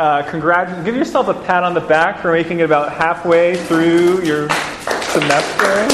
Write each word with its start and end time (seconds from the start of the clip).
Uh, 0.00 0.22
congrat- 0.22 0.82
give 0.82 0.96
yourself 0.96 1.28
a 1.28 1.34
pat 1.34 1.62
on 1.62 1.74
the 1.74 1.80
back 1.80 2.22
for 2.22 2.32
making 2.32 2.60
it 2.60 2.62
about 2.62 2.90
halfway 2.90 3.54
through 3.54 4.22
your 4.22 4.48
semester. 5.02 5.86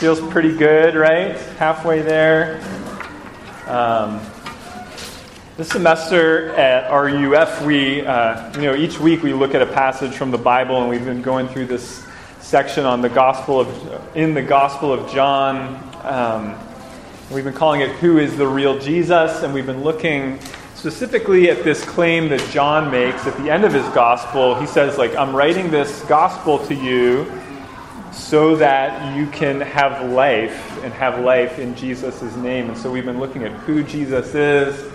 Feels 0.00 0.20
pretty 0.32 0.56
good, 0.56 0.96
right? 0.96 1.38
Halfway 1.60 2.02
there. 2.02 2.60
Um, 3.68 4.20
this 5.56 5.68
semester 5.68 6.48
at 6.54 6.90
RUF, 6.90 7.62
we, 7.62 8.04
uh, 8.04 8.52
you 8.54 8.62
know, 8.62 8.74
each 8.74 8.98
week 8.98 9.22
we 9.22 9.32
look 9.32 9.54
at 9.54 9.62
a 9.62 9.66
passage 9.66 10.14
from 10.14 10.32
the 10.32 10.38
Bible, 10.38 10.80
and 10.80 10.90
we've 10.90 11.04
been 11.04 11.22
going 11.22 11.46
through 11.46 11.66
this 11.66 12.04
section 12.40 12.84
on 12.84 13.00
the 13.00 13.08
Gospel 13.08 13.60
of, 13.60 14.16
in 14.16 14.34
the 14.34 14.42
Gospel 14.42 14.92
of 14.92 15.08
John. 15.12 15.88
Um, 16.02 16.58
we've 17.30 17.44
been 17.44 17.54
calling 17.54 17.80
it 17.80 17.90
"Who 18.00 18.18
is 18.18 18.36
the 18.36 18.48
Real 18.48 18.76
Jesus?" 18.80 19.44
and 19.44 19.54
we've 19.54 19.66
been 19.66 19.84
looking 19.84 20.40
specifically 20.82 21.48
at 21.48 21.62
this 21.62 21.84
claim 21.84 22.28
that 22.28 22.40
John 22.50 22.90
makes 22.90 23.24
at 23.24 23.36
the 23.36 23.48
end 23.48 23.62
of 23.62 23.72
his 23.72 23.86
gospel. 23.90 24.56
He 24.56 24.66
says, 24.66 24.98
like, 24.98 25.14
I'm 25.14 25.32
writing 25.32 25.70
this 25.70 26.02
gospel 26.06 26.58
to 26.66 26.74
you 26.74 27.24
so 28.10 28.56
that 28.56 29.16
you 29.16 29.28
can 29.28 29.60
have 29.60 30.10
life 30.10 30.82
and 30.82 30.92
have 30.92 31.20
life 31.20 31.60
in 31.60 31.76
Jesus' 31.76 32.20
name. 32.34 32.68
And 32.68 32.76
so 32.76 32.90
we've 32.90 33.04
been 33.04 33.20
looking 33.20 33.44
at 33.44 33.52
who 33.52 33.84
Jesus 33.84 34.34
is 34.34 34.92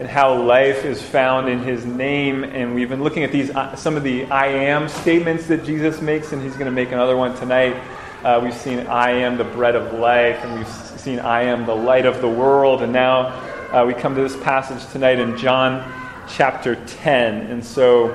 and 0.00 0.08
how 0.08 0.42
life 0.42 0.84
is 0.84 1.00
found 1.00 1.48
in 1.48 1.60
his 1.60 1.86
name. 1.86 2.42
And 2.42 2.74
we've 2.74 2.88
been 2.88 3.04
looking 3.04 3.22
at 3.22 3.30
these 3.30 3.50
uh, 3.50 3.76
some 3.76 3.96
of 3.96 4.02
the 4.02 4.24
I 4.24 4.48
am 4.48 4.88
statements 4.88 5.46
that 5.46 5.64
Jesus 5.64 6.00
makes, 6.00 6.32
and 6.32 6.42
he's 6.42 6.54
going 6.54 6.66
to 6.66 6.72
make 6.72 6.90
another 6.90 7.16
one 7.16 7.36
tonight. 7.36 7.80
Uh, 8.24 8.40
we've 8.42 8.52
seen 8.52 8.80
I 8.88 9.12
am 9.12 9.38
the 9.38 9.44
bread 9.44 9.76
of 9.76 10.00
life, 10.00 10.42
and 10.42 10.58
we've 10.58 10.68
seen 10.98 11.20
I 11.20 11.42
am 11.42 11.64
the 11.64 11.76
light 11.76 12.06
of 12.06 12.20
the 12.20 12.28
world, 12.28 12.82
and 12.82 12.92
now 12.92 13.57
uh, 13.72 13.84
we 13.86 13.92
come 13.92 14.14
to 14.14 14.22
this 14.22 14.36
passage 14.36 14.90
tonight 14.92 15.18
in 15.18 15.36
John 15.36 15.92
chapter 16.28 16.76
10. 16.86 17.50
And 17.50 17.64
so 17.64 18.06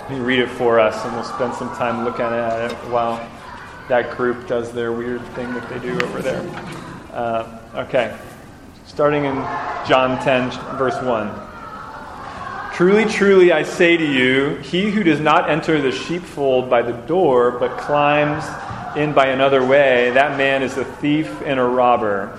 let 0.00 0.10
me 0.10 0.18
read 0.20 0.38
it 0.38 0.48
for 0.48 0.78
us, 0.78 1.04
and 1.04 1.14
we'll 1.14 1.24
spend 1.24 1.54
some 1.54 1.68
time 1.76 2.04
looking 2.04 2.24
at 2.24 2.70
it 2.70 2.76
while 2.88 3.16
that 3.88 4.16
group 4.16 4.46
does 4.46 4.72
their 4.72 4.92
weird 4.92 5.24
thing 5.34 5.52
that 5.54 5.68
they 5.68 5.78
do 5.80 5.98
over 6.00 6.22
there. 6.22 6.42
Uh, 7.12 7.60
okay, 7.74 8.16
starting 8.86 9.24
in 9.24 9.34
John 9.88 10.22
10, 10.22 10.50
verse 10.76 11.00
1. 11.02 11.46
Truly, 12.74 13.06
truly, 13.06 13.52
I 13.52 13.62
say 13.62 13.96
to 13.96 14.06
you, 14.06 14.56
he 14.56 14.90
who 14.90 15.02
does 15.02 15.18
not 15.18 15.50
enter 15.50 15.80
the 15.80 15.90
sheepfold 15.90 16.70
by 16.70 16.82
the 16.82 16.92
door, 16.92 17.50
but 17.52 17.78
climbs 17.78 18.44
in 18.96 19.12
by 19.12 19.26
another 19.26 19.64
way, 19.64 20.10
that 20.10 20.38
man 20.38 20.62
is 20.62 20.76
a 20.78 20.84
thief 20.84 21.42
and 21.44 21.60
a 21.60 21.64
robber. 21.64 22.38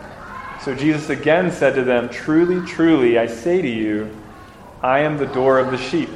So 0.63 0.75
Jesus 0.75 1.09
again 1.09 1.51
said 1.51 1.73
to 1.73 1.83
them, 1.83 2.07
Truly, 2.09 2.65
truly, 2.67 3.17
I 3.17 3.25
say 3.25 3.63
to 3.63 3.67
you, 3.67 4.15
I 4.83 4.99
am 4.99 5.17
the 5.17 5.25
door 5.25 5.57
of 5.57 5.71
the 5.71 5.77
sheep. 5.77 6.09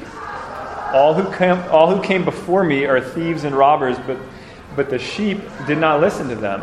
All 0.93 1.15
who 1.15 1.35
came, 1.35 1.57
all 1.71 1.95
who 1.95 2.01
came 2.03 2.23
before 2.23 2.63
me 2.63 2.85
are 2.85 3.01
thieves 3.01 3.43
and 3.43 3.55
robbers, 3.55 3.97
but, 4.05 4.19
but 4.75 4.91
the 4.91 4.99
sheep 4.99 5.39
did 5.65 5.79
not 5.79 5.99
listen 5.99 6.29
to 6.29 6.35
them. 6.35 6.61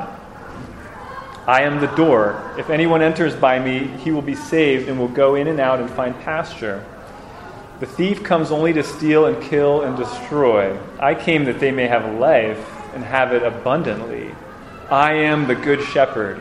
I 1.49 1.63
am 1.63 1.81
the 1.81 1.89
door. 1.89 2.55
If 2.57 2.71
anyone 2.71 3.03
enters 3.03 3.35
by 3.35 3.59
me, 3.59 3.89
he 3.99 4.13
will 4.13 4.23
be 4.23 4.37
saved 4.37 4.89
and 4.89 4.97
will 4.97 5.09
go 5.09 5.35
in 5.35 5.49
and 5.49 5.59
out 5.59 5.81
and 5.81 5.91
find 5.91 6.15
pasture. 6.21 6.85
The 7.81 7.87
thief 7.87 8.23
comes 8.23 8.53
only 8.53 8.73
to 8.75 8.85
steal 8.85 9.27
and 9.27 9.43
kill 9.43 9.83
and 9.83 9.97
destroy. 9.97 10.79
I 11.01 11.17
came 11.17 11.45
that 11.47 11.59
they 11.59 11.73
may 11.73 11.89
have 11.89 12.15
life 12.15 12.65
and 12.95 13.03
have 13.03 13.33
it 13.33 13.43
abundantly. 13.43 14.31
I 14.89 15.15
am 15.15 15.49
the 15.49 15.57
good 15.57 15.83
shepherd. 15.83 16.41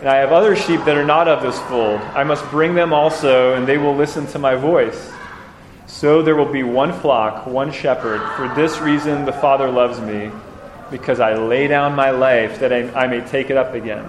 And 0.00 0.08
I 0.08 0.16
have 0.16 0.32
other 0.32 0.54
sheep 0.54 0.84
that 0.84 0.96
are 0.96 1.04
not 1.04 1.26
of 1.26 1.42
this 1.42 1.58
fold. 1.62 2.00
I 2.00 2.22
must 2.22 2.48
bring 2.50 2.74
them 2.74 2.92
also, 2.92 3.54
and 3.54 3.66
they 3.66 3.78
will 3.78 3.96
listen 3.96 4.26
to 4.28 4.38
my 4.38 4.54
voice. 4.54 5.10
So 5.86 6.20
there 6.20 6.36
will 6.36 6.52
be 6.52 6.62
one 6.62 6.92
flock, 6.92 7.46
one 7.46 7.72
shepherd. 7.72 8.20
For 8.36 8.54
this 8.54 8.78
reason 8.78 9.24
the 9.24 9.32
Father 9.32 9.70
loves 9.70 9.98
me, 10.00 10.30
because 10.90 11.18
I 11.18 11.34
lay 11.34 11.66
down 11.66 11.94
my 11.94 12.10
life 12.10 12.60
that 12.60 12.72
I, 12.72 12.90
I 12.92 13.06
may 13.06 13.26
take 13.26 13.48
it 13.48 13.56
up 13.56 13.74
again. 13.74 14.06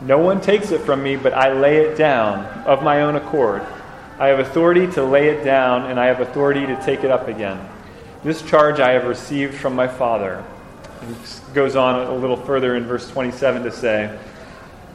No 0.00 0.18
one 0.18 0.40
takes 0.40 0.70
it 0.70 0.80
from 0.80 1.02
me, 1.02 1.16
but 1.16 1.34
I 1.34 1.52
lay 1.52 1.78
it 1.78 1.98
down 1.98 2.44
of 2.64 2.82
my 2.82 3.02
own 3.02 3.16
accord. 3.16 3.62
I 4.18 4.28
have 4.28 4.38
authority 4.38 4.90
to 4.92 5.04
lay 5.04 5.28
it 5.28 5.44
down, 5.44 5.90
and 5.90 6.00
I 6.00 6.06
have 6.06 6.20
authority 6.20 6.64
to 6.66 6.82
take 6.82 7.04
it 7.04 7.10
up 7.10 7.28
again. 7.28 7.58
This 8.24 8.40
charge 8.40 8.80
I 8.80 8.92
have 8.92 9.04
received 9.04 9.54
from 9.54 9.74
my 9.74 9.86
Father. 9.86 10.42
And 11.02 11.16
goes 11.52 11.76
on 11.76 12.06
a 12.06 12.14
little 12.14 12.36
further 12.36 12.76
in 12.76 12.84
verse 12.84 13.08
27 13.10 13.64
to 13.64 13.70
say, 13.70 14.18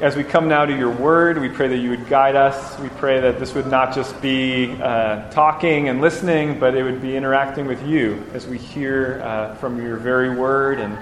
as 0.00 0.14
we 0.14 0.22
come 0.22 0.46
now 0.46 0.66
to 0.66 0.76
your 0.76 0.90
word, 0.90 1.38
we 1.38 1.48
pray 1.48 1.68
that 1.68 1.78
you 1.78 1.88
would 1.88 2.06
guide 2.06 2.36
us. 2.36 2.78
We 2.80 2.90
pray 2.90 3.18
that 3.20 3.40
this 3.40 3.54
would 3.54 3.66
not 3.66 3.94
just 3.94 4.20
be 4.20 4.72
uh, 4.82 5.30
talking 5.30 5.88
and 5.88 6.02
listening, 6.02 6.60
but 6.60 6.74
it 6.74 6.82
would 6.82 7.00
be 7.00 7.16
interacting 7.16 7.66
with 7.66 7.82
you 7.86 8.22
as 8.34 8.46
we 8.46 8.58
hear 8.58 9.22
uh, 9.24 9.54
from 9.54 9.80
your 9.82 9.96
very 9.96 10.36
word. 10.36 10.80
And 10.80 10.98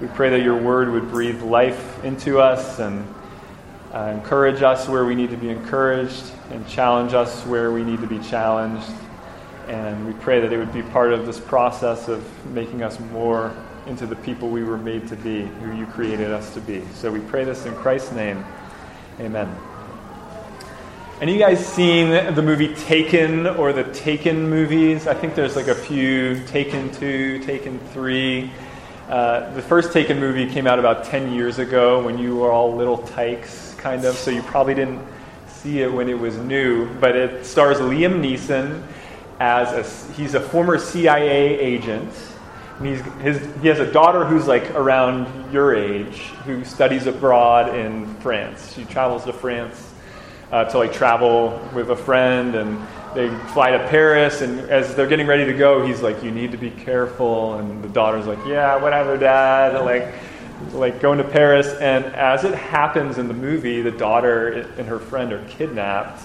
we 0.00 0.08
pray 0.08 0.28
that 0.30 0.42
your 0.42 0.56
word 0.56 0.90
would 0.90 1.08
breathe 1.08 1.40
life 1.40 2.02
into 2.04 2.40
us 2.40 2.80
and 2.80 3.06
uh, 3.94 4.12
encourage 4.12 4.60
us 4.60 4.88
where 4.88 5.04
we 5.04 5.14
need 5.14 5.30
to 5.30 5.36
be 5.36 5.50
encouraged 5.50 6.32
and 6.50 6.66
challenge 6.66 7.14
us 7.14 7.46
where 7.46 7.70
we 7.70 7.84
need 7.84 8.00
to 8.00 8.08
be 8.08 8.18
challenged. 8.18 8.90
And 9.68 10.04
we 10.04 10.14
pray 10.14 10.40
that 10.40 10.52
it 10.52 10.58
would 10.58 10.72
be 10.72 10.82
part 10.82 11.12
of 11.12 11.26
this 11.26 11.38
process 11.38 12.08
of 12.08 12.24
making 12.46 12.82
us 12.82 12.98
more 12.98 13.54
into 13.86 14.06
the 14.06 14.16
people 14.16 14.48
we 14.48 14.64
were 14.64 14.78
made 14.78 15.06
to 15.08 15.16
be, 15.16 15.42
who 15.42 15.76
you 15.76 15.86
created 15.86 16.30
us 16.30 16.52
to 16.54 16.60
be. 16.60 16.82
So 16.94 17.10
we 17.10 17.20
pray 17.20 17.44
this 17.44 17.66
in 17.66 17.74
Christ's 17.74 18.12
name. 18.12 18.44
Amen. 19.20 19.54
Any 21.18 21.32
you 21.32 21.38
guys 21.38 21.64
seen 21.64 22.10
the 22.10 22.42
movie 22.42 22.74
Taken 22.74 23.46
or 23.46 23.72
the 23.72 23.84
Taken 23.84 24.50
movies? 24.50 25.06
I 25.06 25.14
think 25.14 25.34
there's 25.34 25.56
like 25.56 25.68
a 25.68 25.74
few 25.74 26.44
Taken 26.44 26.92
2, 26.92 27.38
Taken 27.38 27.78
3. 27.94 28.50
Uh, 29.08 29.50
the 29.54 29.62
first 29.62 29.94
Taken 29.94 30.20
movie 30.20 30.46
came 30.46 30.66
out 30.66 30.78
about 30.78 31.04
10 31.04 31.32
years 31.32 31.58
ago 31.58 32.04
when 32.04 32.18
you 32.18 32.36
were 32.36 32.52
all 32.52 32.76
little 32.76 32.98
tykes, 32.98 33.74
kind 33.78 34.04
of, 34.04 34.14
so 34.14 34.30
you 34.30 34.42
probably 34.42 34.74
didn't 34.74 35.00
see 35.48 35.80
it 35.80 35.90
when 35.90 36.10
it 36.10 36.18
was 36.18 36.36
new. 36.36 36.86
But 36.96 37.16
it 37.16 37.46
stars 37.46 37.78
Liam 37.78 38.20
Neeson 38.20 38.82
as 39.40 39.72
a, 39.72 40.12
he's 40.12 40.34
a 40.34 40.40
former 40.40 40.76
CIA 40.76 41.58
agent. 41.58 42.12
He's, 42.82 43.00
his, 43.22 43.38
he 43.62 43.68
has 43.68 43.78
a 43.78 43.90
daughter 43.90 44.24
who's 44.24 44.46
like 44.46 44.70
around 44.72 45.52
your 45.52 45.74
age 45.74 46.18
who 46.44 46.64
studies 46.64 47.06
abroad 47.06 47.74
in 47.74 48.14
France. 48.16 48.74
She 48.74 48.84
travels 48.84 49.24
to 49.24 49.32
France 49.32 49.92
uh, 50.52 50.64
to 50.64 50.78
like 50.78 50.92
travel 50.92 51.58
with 51.74 51.90
a 51.90 51.96
friend 51.96 52.54
and 52.54 52.86
they 53.16 53.30
fly 53.54 53.70
to 53.70 53.78
Paris, 53.88 54.42
and 54.42 54.60
as 54.68 54.94
they're 54.94 55.06
getting 55.06 55.26
ready 55.26 55.46
to 55.46 55.54
go, 55.54 55.84
he's 55.84 56.02
like, 56.02 56.22
"You 56.22 56.30
need 56.30 56.52
to 56.52 56.58
be 56.58 56.70
careful." 56.70 57.54
And 57.54 57.82
the 57.82 57.88
daughter's 57.88 58.26
like, 58.26 58.38
"Yeah, 58.46 58.76
whatever, 58.76 59.16
Dad." 59.16 59.82
Like, 59.82 60.12
like 60.72 61.00
going 61.00 61.18
to 61.18 61.24
Paris. 61.24 61.68
And 61.80 62.04
as 62.04 62.44
it 62.44 62.54
happens 62.54 63.16
in 63.16 63.26
the 63.26 63.34
movie, 63.34 63.80
the 63.80 63.90
daughter 63.90 64.68
and 64.76 64.86
her 64.86 64.98
friend 64.98 65.32
are 65.32 65.42
kidnapped 65.48 66.22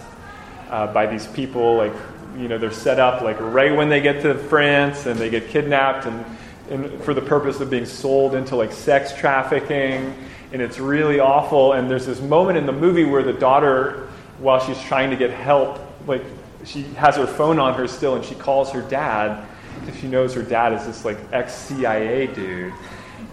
uh, 0.69 0.87
by 0.93 1.05
these 1.05 1.27
people. 1.27 1.77
Like, 1.77 1.93
you 2.37 2.49
know, 2.49 2.57
they're 2.57 2.71
set 2.71 2.99
up 2.99 3.21
like 3.21 3.39
right 3.39 3.73
when 3.73 3.87
they 3.87 4.01
get 4.01 4.21
to 4.23 4.35
France, 4.35 5.05
and 5.05 5.17
they 5.17 5.29
get 5.29 5.47
kidnapped, 5.47 6.05
and, 6.05 6.25
and 6.71 7.03
for 7.03 7.13
the 7.13 7.21
purpose 7.21 7.59
of 7.59 7.69
being 7.69 7.85
sold 7.85 8.33
into 8.33 8.55
like 8.55 8.71
sex 8.71 9.13
trafficking. 9.13 10.15
And 10.53 10.61
it's 10.61 10.79
really 10.79 11.19
awful. 11.19 11.73
And 11.73 11.89
there's 11.89 12.05
this 12.05 12.21
moment 12.21 12.57
in 12.57 12.65
the 12.65 12.71
movie 12.71 13.05
where 13.05 13.23
the 13.23 13.33
daughter, 13.33 14.09
while 14.39 14.59
she's 14.59 14.81
trying 14.81 15.09
to 15.09 15.15
get 15.15 15.31
help, 15.31 15.79
like 16.07 16.23
she 16.65 16.83
has 16.93 17.15
her 17.17 17.27
phone 17.27 17.59
on 17.59 17.73
her 17.73 17.87
still 17.87 18.15
and 18.15 18.23
she 18.23 18.35
calls 18.35 18.71
her 18.71 18.81
dad 18.81 19.45
because 19.79 19.99
she 19.99 20.07
knows 20.07 20.33
her 20.33 20.43
dad 20.43 20.73
is 20.73 20.85
this 20.85 21.05
like 21.05 21.17
ex 21.31 21.53
CIA 21.53 22.27
dude. 22.27 22.73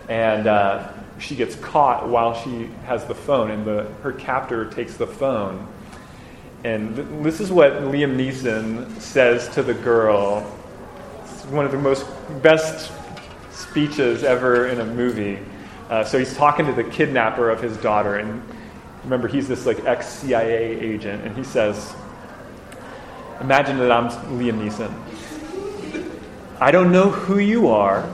And 0.08 0.46
uh, 0.46 0.88
she 1.18 1.36
gets 1.36 1.54
caught 1.56 2.08
while 2.08 2.34
she 2.42 2.70
has 2.86 3.04
the 3.04 3.14
phone, 3.14 3.50
and 3.50 3.64
the, 3.64 3.84
her 4.02 4.12
captor 4.12 4.70
takes 4.70 4.96
the 4.96 5.06
phone. 5.06 5.66
And 6.64 6.96
th- 6.96 7.08
this 7.22 7.40
is 7.40 7.52
what 7.52 7.72
Liam 7.72 8.16
Neeson 8.16 9.00
says 9.00 9.48
to 9.50 9.62
the 9.62 9.74
girl. 9.74 10.50
It's 11.22 11.44
one 11.46 11.66
of 11.66 11.72
the 11.72 11.78
most 11.78 12.06
best 12.42 12.90
speeches 13.58 14.22
ever 14.22 14.68
in 14.68 14.80
a 14.80 14.84
movie. 14.84 15.38
Uh, 15.90 16.04
so 16.04 16.18
he's 16.18 16.36
talking 16.36 16.66
to 16.66 16.72
the 16.72 16.84
kidnapper 16.84 17.50
of 17.50 17.60
his 17.60 17.76
daughter, 17.78 18.16
and 18.16 18.42
remember, 19.04 19.26
he's 19.26 19.48
this 19.48 19.66
like 19.66 19.84
ex 19.84 20.08
CIA 20.08 20.78
agent, 20.80 21.24
and 21.24 21.36
he 21.36 21.42
says, 21.42 21.94
Imagine 23.40 23.78
that 23.78 23.90
I'm 23.90 24.08
Liam 24.38 24.58
Neeson. 24.58 24.92
I 26.60 26.70
don't 26.70 26.90
know 26.90 27.10
who 27.10 27.38
you 27.38 27.68
are. 27.68 28.12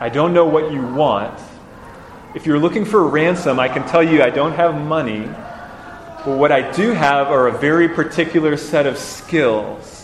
I 0.00 0.08
don't 0.08 0.32
know 0.32 0.46
what 0.46 0.72
you 0.72 0.82
want. 0.82 1.38
If 2.34 2.46
you're 2.46 2.58
looking 2.58 2.84
for 2.84 3.00
a 3.00 3.06
ransom, 3.06 3.60
I 3.60 3.68
can 3.68 3.86
tell 3.86 4.02
you 4.02 4.22
I 4.22 4.30
don't 4.30 4.52
have 4.52 4.74
money. 4.74 5.26
But 6.24 6.38
what 6.38 6.52
I 6.52 6.70
do 6.72 6.92
have 6.92 7.28
are 7.28 7.48
a 7.48 7.58
very 7.58 7.88
particular 7.88 8.56
set 8.56 8.86
of 8.86 8.98
skills. 8.98 9.97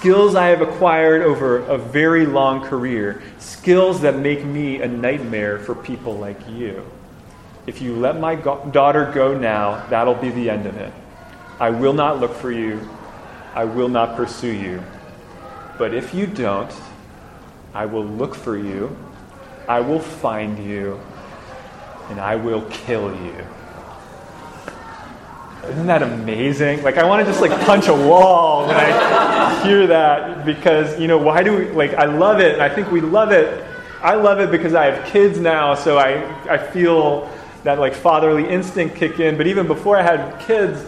Skills 0.00 0.34
I 0.34 0.46
have 0.46 0.62
acquired 0.62 1.20
over 1.20 1.58
a 1.58 1.76
very 1.76 2.24
long 2.24 2.62
career. 2.62 3.20
Skills 3.38 4.00
that 4.00 4.16
make 4.16 4.42
me 4.46 4.80
a 4.80 4.88
nightmare 4.88 5.58
for 5.58 5.74
people 5.74 6.16
like 6.16 6.38
you. 6.48 6.86
If 7.66 7.82
you 7.82 7.94
let 7.94 8.18
my 8.18 8.34
go- 8.34 8.64
daughter 8.72 9.12
go 9.12 9.36
now, 9.36 9.84
that'll 9.90 10.14
be 10.14 10.30
the 10.30 10.48
end 10.48 10.64
of 10.64 10.74
it. 10.78 10.90
I 11.58 11.68
will 11.68 11.92
not 11.92 12.18
look 12.18 12.32
for 12.32 12.50
you. 12.50 12.80
I 13.54 13.64
will 13.64 13.90
not 13.90 14.16
pursue 14.16 14.54
you. 14.54 14.82
But 15.76 15.92
if 15.92 16.14
you 16.14 16.26
don't, 16.26 16.72
I 17.74 17.84
will 17.84 18.06
look 18.06 18.34
for 18.34 18.56
you, 18.56 18.96
I 19.68 19.80
will 19.80 20.00
find 20.00 20.58
you, 20.64 20.98
and 22.08 22.18
I 22.18 22.36
will 22.36 22.62
kill 22.70 23.14
you. 23.22 23.46
Isn't 25.68 25.86
that 25.86 26.02
amazing? 26.02 26.82
Like, 26.82 26.96
I 26.96 27.04
want 27.04 27.24
to 27.24 27.30
just 27.30 27.40
like 27.40 27.58
punch 27.66 27.88
a 27.88 27.94
wall 27.94 28.66
when 28.66 28.76
I 28.76 29.62
hear 29.64 29.86
that 29.86 30.44
because, 30.44 30.98
you 30.98 31.06
know, 31.06 31.18
why 31.18 31.42
do 31.42 31.56
we, 31.56 31.64
like, 31.70 31.94
I 31.94 32.06
love 32.06 32.40
it, 32.40 32.54
and 32.54 32.62
I 32.62 32.68
think 32.68 32.90
we 32.90 33.00
love 33.00 33.30
it. 33.30 33.64
I 34.02 34.14
love 34.14 34.40
it 34.40 34.50
because 34.50 34.74
I 34.74 34.86
have 34.86 35.06
kids 35.06 35.38
now, 35.38 35.74
so 35.74 35.98
I, 35.98 36.24
I 36.50 36.56
feel 36.56 37.30
that 37.64 37.78
like 37.78 37.94
fatherly 37.94 38.48
instinct 38.48 38.96
kick 38.96 39.20
in. 39.20 39.36
But 39.36 39.46
even 39.46 39.66
before 39.66 39.96
I 39.96 40.02
had 40.02 40.40
kids, 40.40 40.82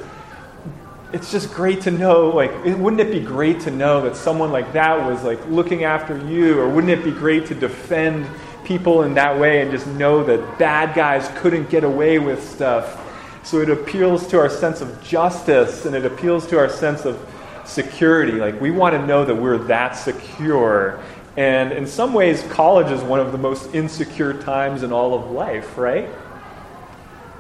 it's 1.13 1.31
just 1.31 1.53
great 1.53 1.83
to 1.83 1.91
know 1.91 2.31
like 2.31 2.51
wouldn't 2.65 3.01
it 3.01 3.13
be 3.13 3.21
great 3.21 3.61
to 3.61 3.71
know 3.71 4.01
that 4.01 4.17
someone 4.17 4.51
like 4.51 4.73
that 4.73 4.99
was 5.07 5.23
like 5.23 5.39
looking 5.49 5.85
after 5.85 6.17
you 6.27 6.59
or 6.59 6.67
wouldn't 6.71 6.91
it 6.91 7.05
be 7.05 7.11
great 7.11 7.45
to 7.45 7.55
defend 7.55 8.27
people 8.65 9.03
in 9.03 9.13
that 9.13 9.39
way 9.39 9.61
and 9.61 9.71
just 9.71 9.87
know 9.89 10.25
that 10.25 10.59
bad 10.59 10.95
guys 10.95 11.31
couldn't 11.37 11.69
get 11.69 11.85
away 11.85 12.19
with 12.19 12.43
stuff 12.43 13.02
so 13.43 13.61
it 13.61 13.71
appeals 13.71 14.27
to 14.29 14.39
our 14.39 14.49
sense 14.49 14.81
of 14.81 15.03
justice 15.03 15.85
and 15.85 15.95
it 15.95 16.05
appeals 16.05 16.47
to 16.49 16.59
our 16.59 16.69
sense 16.69 17.05
of 17.05 17.19
security. 17.65 18.33
Like 18.33 18.61
we 18.61 18.71
want 18.71 18.95
to 18.95 19.07
know 19.07 19.25
that 19.25 19.35
we're 19.35 19.59
that 19.59 19.93
secure. 19.93 21.01
And 21.37 21.73
in 21.73 21.87
some 21.87 22.13
ways 22.13 22.43
college 22.51 22.91
is 22.91 23.03
one 23.03 23.21
of 23.21 23.33
the 23.33 23.39
most 23.39 23.75
insecure 23.75 24.35
times 24.35 24.83
in 24.83 24.93
all 24.93 25.15
of 25.15 25.31
life 25.31 25.77
right? 25.77 26.09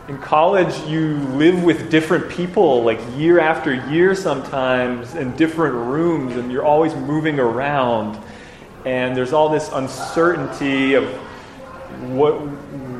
In 0.09 0.19
college 0.19 0.77
you 0.89 1.19
live 1.19 1.63
with 1.63 1.91
different 1.91 2.29
people 2.29 2.83
like 2.83 2.99
year 3.17 3.39
after 3.39 3.73
year 3.91 4.15
sometimes 4.15 5.15
in 5.15 5.37
different 5.37 5.75
rooms 5.75 6.37
and 6.37 6.51
you're 6.51 6.65
always 6.65 6.95
moving 6.95 7.39
around. 7.39 8.21
And 8.85 9.17
there's 9.17 9.33
all 9.33 9.49
this 9.49 9.71
uncertainty 9.73 10.95
of 10.95 11.05
what 12.11 12.41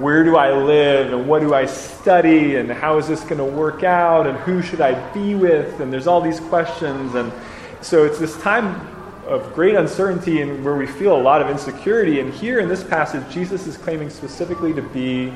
where 0.03 0.25
do 0.25 0.37
I 0.37 0.53
live 0.53 1.13
and 1.13 1.29
what 1.29 1.41
do 1.41 1.55
I 1.55 1.67
study 1.67 2.57
and 2.57 2.71
how 2.71 2.99
is 2.99 3.07
this 3.07 3.23
going 3.23 3.39
to 3.39 3.45
work 3.45 3.85
out 3.85 4.27
and 4.27 4.37
who 4.39 4.61
should 4.61 4.81
I 4.81 5.13
be 5.13 5.35
with 5.35 5.81
and 5.81 5.93
there's 5.93 6.07
all 6.07 6.21
these 6.21 6.41
questions 6.41 7.15
and 7.15 7.33
so 7.81 8.05
it's 8.05 8.19
this 8.19 8.37
time 8.43 8.89
of 9.27 9.55
great 9.55 9.77
uncertainty 9.77 10.43
and 10.43 10.65
where 10.65 10.77
we 10.77 10.87
feel 10.87 11.17
a 11.17 11.23
lot 11.23 11.41
of 11.41 11.49
insecurity 11.49 12.21
and 12.21 12.35
here 12.35 12.59
in 12.59 12.69
this 12.69 12.83
passage 12.83 13.23
Jesus 13.33 13.67
is 13.67 13.77
claiming 13.77 14.11
specifically 14.11 14.75
to 14.75 14.83
be 14.83 15.33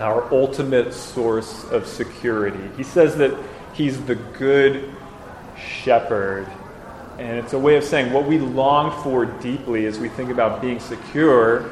our 0.00 0.32
ultimate 0.32 0.94
source 0.94 1.64
of 1.64 1.86
security. 1.86 2.70
He 2.76 2.82
says 2.82 3.16
that 3.16 3.38
he's 3.74 4.00
the 4.04 4.14
good 4.14 4.90
shepherd. 5.58 6.46
And 7.18 7.38
it's 7.38 7.52
a 7.52 7.58
way 7.58 7.76
of 7.76 7.84
saying 7.84 8.10
what 8.12 8.26
we 8.26 8.38
long 8.38 9.02
for 9.02 9.26
deeply 9.26 9.84
as 9.84 9.98
we 9.98 10.08
think 10.08 10.30
about 10.30 10.62
being 10.62 10.80
secure 10.80 11.70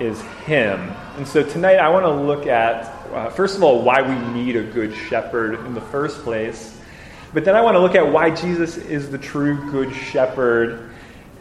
is 0.00 0.20
him. 0.46 0.80
And 1.16 1.26
so 1.26 1.42
tonight 1.42 1.76
I 1.76 1.88
want 1.88 2.04
to 2.04 2.12
look 2.12 2.46
at, 2.46 2.86
uh, 3.12 3.30
first 3.30 3.56
of 3.56 3.62
all, 3.62 3.82
why 3.82 4.02
we 4.02 4.32
need 4.32 4.56
a 4.56 4.62
good 4.62 4.94
shepherd 4.94 5.54
in 5.66 5.74
the 5.74 5.80
first 5.80 6.22
place. 6.22 6.78
But 7.34 7.44
then 7.44 7.56
I 7.56 7.60
want 7.60 7.74
to 7.74 7.80
look 7.80 7.94
at 7.94 8.10
why 8.10 8.30
Jesus 8.30 8.76
is 8.76 9.10
the 9.10 9.18
true 9.18 9.70
good 9.70 9.94
shepherd 9.94 10.90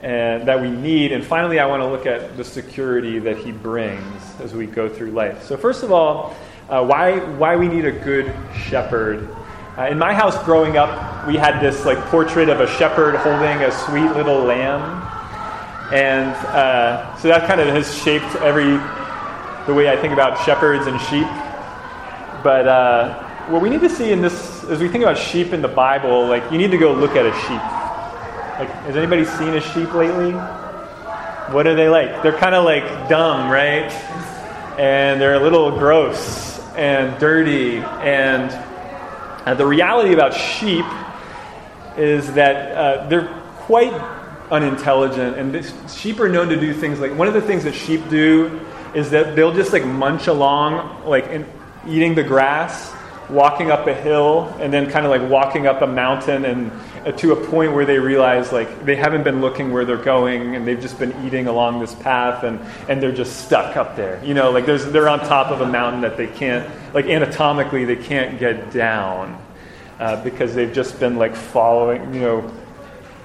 and 0.02 0.48
that 0.48 0.60
we 0.60 0.70
need. 0.70 1.12
And 1.12 1.24
finally, 1.24 1.60
I 1.60 1.66
want 1.66 1.82
to 1.82 1.88
look 1.88 2.06
at 2.06 2.36
the 2.38 2.44
security 2.44 3.20
that 3.20 3.38
he 3.38 3.52
brings 3.52 4.22
as 4.40 4.54
we 4.54 4.66
go 4.66 4.90
through 4.90 5.12
life. 5.12 5.44
So, 5.44 5.58
first 5.58 5.84
of 5.84 5.92
all, 5.92 6.36
uh, 6.70 6.84
why, 6.84 7.20
why 7.38 7.56
we 7.56 7.68
need 7.68 7.86
a 7.86 7.92
good 7.92 8.34
shepherd. 8.54 9.28
Uh, 9.78 9.88
in 9.90 9.98
my 9.98 10.14
house 10.14 10.44
growing 10.44 10.76
up, 10.76 11.28
we 11.28 11.38
had 11.38 11.62
this 11.62 11.86
like 11.86 12.00
portrait 12.06 12.50
of 12.50 12.60
a 12.60 12.68
shepherd 12.68 13.16
holding 13.16 13.64
a 13.64 13.72
sweet 13.72 14.12
little 14.18 14.42
lamb. 14.42 15.17
And 15.92 16.32
uh, 16.48 17.16
so 17.18 17.28
that 17.30 17.48
kind 17.48 17.62
of 17.62 17.68
has 17.68 17.96
shaped 18.04 18.36
every 18.38 18.78
the 19.68 19.74
way 19.74 19.90
I 19.90 19.98
think 19.98 20.14
about 20.14 20.44
shepherds 20.46 20.88
and 20.88 21.00
sheep. 21.02 21.28
But 22.44 22.68
uh, 22.68 23.24
what 23.50 23.62
we 23.62 23.70
need 23.70 23.82
to 23.82 23.90
see 23.90 24.12
in 24.12 24.22
this, 24.22 24.64
as 24.66 24.80
we 24.80 24.88
think 24.88 25.04
about 25.04 25.18
sheep 25.18 25.54
in 25.54 25.62
the 25.62 25.68
Bible, 25.68 26.28
like 26.28 26.52
you 26.52 26.58
need 26.58 26.72
to 26.72 26.78
go 26.78 26.94
look 26.94 27.16
at 27.16 27.26
a 27.26 27.34
sheep 27.48 27.78
like, 28.60 28.70
has 28.70 28.96
anybody 28.96 29.24
seen 29.24 29.50
a 29.50 29.62
sheep 29.62 29.94
lately? 29.94 30.32
What 31.54 31.68
are 31.68 31.76
they 31.76 31.90
like? 31.90 32.24
They're 32.24 32.38
kind 32.38 32.56
of 32.56 32.66
like 32.66 33.08
dumb, 33.08 33.52
right? 33.52 33.92
And 34.80 35.22
they're 35.22 35.36
a 35.36 35.40
little 35.40 35.78
gross 35.78 36.60
and 36.76 37.20
dirty. 37.20 37.78
And 37.78 38.50
uh, 39.46 39.54
the 39.54 39.66
reality 39.66 40.14
about 40.14 40.34
sheep 40.34 40.86
is 41.98 42.34
that 42.34 42.76
uh, 42.76 43.08
they're 43.10 43.28
quite 43.58 43.94
unintelligent. 44.52 45.38
And 45.38 45.54
this, 45.54 45.74
sheep 45.94 46.20
are 46.20 46.30
known 46.30 46.50
to 46.50 46.60
do 46.60 46.74
things 46.74 47.00
like 47.00 47.16
one 47.16 47.28
of 47.28 47.34
the 47.34 47.42
things 47.42 47.64
that 47.64 47.74
sheep 47.74 48.08
do 48.10 48.60
is 48.94 49.10
that 49.12 49.36
they'll 49.36 49.54
just 49.54 49.74
like 49.74 49.86
munch 49.86 50.28
along, 50.28 51.06
like 51.06 51.28
in, 51.28 51.46
eating 51.88 52.16
the 52.16 52.24
grass 52.24 52.94
walking 53.30 53.72
up 53.72 53.88
a 53.88 53.94
hill 53.94 54.56
and 54.60 54.72
then 54.72 54.90
kind 54.90 55.06
of 55.06 55.12
like 55.12 55.30
walking 55.30 55.68
up 55.68 55.82
a 55.82 55.88
mountain 55.88 56.46
and 56.46 56.72
uh, 57.06 57.12
to 57.12 57.34
a 57.34 57.48
point 57.48 57.74
where 57.74 57.86
they 57.86 58.00
realize 58.00 58.54
like 58.54 58.86
they 58.86 58.96
haven't 58.96 59.24
been 59.24 59.42
looking 59.42 59.72
where 59.72 59.84
they're 59.84 59.98
going 59.98 60.56
and 60.56 60.66
they've 60.66 60.80
just 60.80 60.98
been 60.98 61.14
eating 61.26 61.48
along 61.48 61.80
this 61.80 61.94
path 61.96 62.44
and, 62.44 62.60
and 62.88 63.04
they're 63.04 63.12
just 63.12 63.46
stuck 63.46 63.76
up 63.76 63.98
there 63.98 64.24
you 64.24 64.34
know 64.34 64.52
like 64.52 64.66
there's, 64.66 64.86
they're 64.86 65.10
on 65.10 65.20
top 65.20 65.52
of 65.52 65.60
a 65.60 65.66
mountain 65.66 66.00
that 66.00 66.16
they 66.16 66.28
can't 66.28 66.70
like 66.94 67.06
anatomically 67.06 67.84
they 67.84 67.98
can't 67.98 68.40
get 68.40 68.72
down 68.72 69.42
uh, 70.00 70.24
because 70.24 70.56
they've 70.56 70.74
just 70.74 70.98
been 70.98 71.18
like 71.18 71.36
following 71.36 72.14
you 72.14 72.22
know 72.22 72.54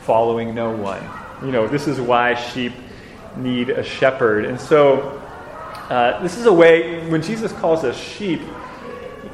following 0.04 0.54
no 0.54 0.70
one 0.70 1.02
you 1.44 1.52
know 1.52 1.66
this 1.66 1.88
is 1.88 2.00
why 2.00 2.34
sheep 2.34 2.72
need 3.36 3.70
a 3.70 3.82
shepherd. 3.82 4.44
And 4.44 4.60
so, 4.60 5.20
uh, 5.88 6.22
this 6.22 6.36
is 6.36 6.46
a 6.46 6.52
way, 6.52 7.08
when 7.08 7.22
Jesus 7.22 7.52
calls 7.52 7.84
us 7.84 7.96
sheep, 7.96 8.40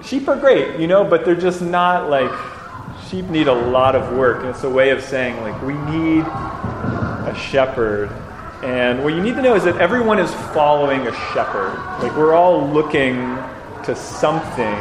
sheep 0.05 0.29
are 0.29 0.37
great, 0.37 0.79
you 0.81 0.87
know, 0.87 1.05
but 1.05 1.25
they're 1.25 1.35
just 1.35 1.63
not 1.63 2.09
like, 2.09 2.31
sheep 3.09 3.27
need 3.27 3.49
a 3.49 3.53
lot 3.53 3.95
of 3.95 4.17
work. 4.17 4.41
And 4.41 4.49
it's 4.49 4.65
a 4.65 4.71
way 4.71 4.91
of 4.91 5.03
saying, 5.03 5.41
like, 5.41 5.61
we 5.63 5.75
need 5.75 6.25
a 6.25 7.37
shepherd. 7.51 8.11
And 8.63 9.05
what 9.05 9.15
you 9.15 9.23
need 9.23 9.37
to 9.37 9.43
know 9.43 9.55
is 9.55 9.65
that 9.65 9.77
everyone 9.77 10.19
is 10.19 10.33
following 10.53 11.07
a 11.07 11.13
shepherd. 11.33 11.77
Like, 12.03 12.17
we're 12.17 12.35
all 12.35 12.69
looking 12.69 13.17
to 13.85 13.95
something 13.95 14.77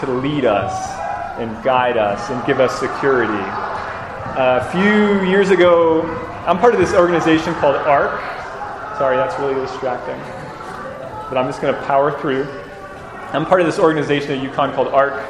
to 0.00 0.12
lead 0.12 0.44
us 0.44 0.90
and 1.38 1.62
guide 1.64 1.96
us 1.96 2.30
and 2.30 2.44
give 2.46 2.60
us 2.60 2.78
security. 2.78 3.63
A 4.36 4.68
few 4.72 5.22
years 5.30 5.50
ago, 5.50 6.02
I'm 6.44 6.58
part 6.58 6.74
of 6.74 6.80
this 6.80 6.92
organization 6.92 7.54
called 7.54 7.76
ARC. 7.76 8.20
Sorry, 8.98 9.16
that's 9.16 9.38
really 9.38 9.54
distracting. 9.54 10.18
But 11.28 11.38
I'm 11.38 11.46
just 11.46 11.62
going 11.62 11.72
to 11.72 11.80
power 11.82 12.18
through. 12.20 12.42
I'm 13.32 13.46
part 13.46 13.60
of 13.60 13.66
this 13.68 13.78
organization 13.78 14.32
at 14.32 14.44
UConn 14.44 14.74
called 14.74 14.88
ARC, 14.88 15.22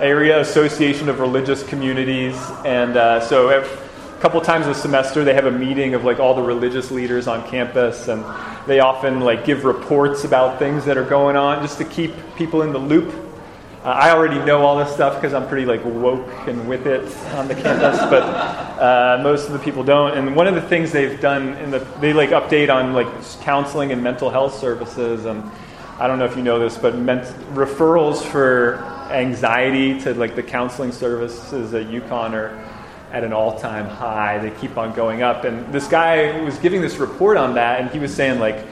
Area 0.00 0.40
Association 0.40 1.08
of 1.08 1.18
Religious 1.18 1.64
Communities. 1.64 2.36
And 2.64 2.96
uh, 2.96 3.18
so 3.20 3.50
a 3.50 4.20
couple 4.20 4.40
times 4.40 4.68
a 4.68 4.74
semester, 4.74 5.24
they 5.24 5.34
have 5.34 5.46
a 5.46 5.50
meeting 5.50 5.94
of 5.94 6.04
like 6.04 6.20
all 6.20 6.34
the 6.34 6.42
religious 6.42 6.92
leaders 6.92 7.26
on 7.26 7.44
campus. 7.48 8.06
And 8.06 8.24
they 8.68 8.78
often 8.78 9.18
like 9.18 9.44
give 9.44 9.64
reports 9.64 10.22
about 10.22 10.60
things 10.60 10.84
that 10.84 10.96
are 10.96 11.04
going 11.04 11.34
on 11.34 11.60
just 11.60 11.78
to 11.78 11.84
keep 11.84 12.12
people 12.36 12.62
in 12.62 12.72
the 12.72 12.78
loop 12.78 13.23
uh, 13.84 13.88
I 13.88 14.12
already 14.12 14.38
know 14.38 14.62
all 14.62 14.78
this 14.78 14.94
stuff 14.94 15.16
because 15.16 15.34
I'm 15.34 15.46
pretty 15.46 15.66
like 15.66 15.84
woke 15.84 16.26
and 16.48 16.66
with 16.66 16.86
it 16.86 17.04
on 17.34 17.48
the 17.48 17.54
campus, 17.54 17.98
but 18.10 18.22
uh, 18.22 19.20
most 19.22 19.46
of 19.46 19.52
the 19.52 19.58
people 19.58 19.84
don't. 19.84 20.16
And 20.16 20.34
one 20.34 20.46
of 20.46 20.54
the 20.54 20.62
things 20.62 20.90
they've 20.90 21.20
done 21.20 21.54
in 21.58 21.70
the 21.70 21.80
they 22.00 22.14
like 22.14 22.30
update 22.30 22.74
on 22.74 22.94
like 22.94 23.08
counseling 23.42 23.92
and 23.92 24.02
mental 24.02 24.30
health 24.30 24.58
services. 24.58 25.26
And 25.26 25.44
I 25.98 26.06
don't 26.06 26.18
know 26.18 26.24
if 26.24 26.34
you 26.34 26.42
know 26.42 26.58
this, 26.58 26.78
but 26.78 26.96
ment- 26.96 27.26
referrals 27.52 28.22
for 28.22 28.78
anxiety 29.10 30.00
to 30.00 30.14
like 30.14 30.34
the 30.34 30.42
counseling 30.42 30.90
services 30.90 31.74
at 31.74 31.86
UConn 31.88 32.32
are 32.32 32.58
at 33.12 33.22
an 33.22 33.34
all-time 33.34 33.86
high. 33.86 34.38
They 34.38 34.50
keep 34.58 34.78
on 34.78 34.94
going 34.94 35.22
up. 35.22 35.44
And 35.44 35.70
this 35.74 35.88
guy 35.88 36.40
was 36.40 36.56
giving 36.58 36.80
this 36.80 36.96
report 36.96 37.36
on 37.36 37.54
that, 37.56 37.82
and 37.82 37.90
he 37.90 37.98
was 37.98 38.14
saying 38.14 38.40
like, 38.40 38.64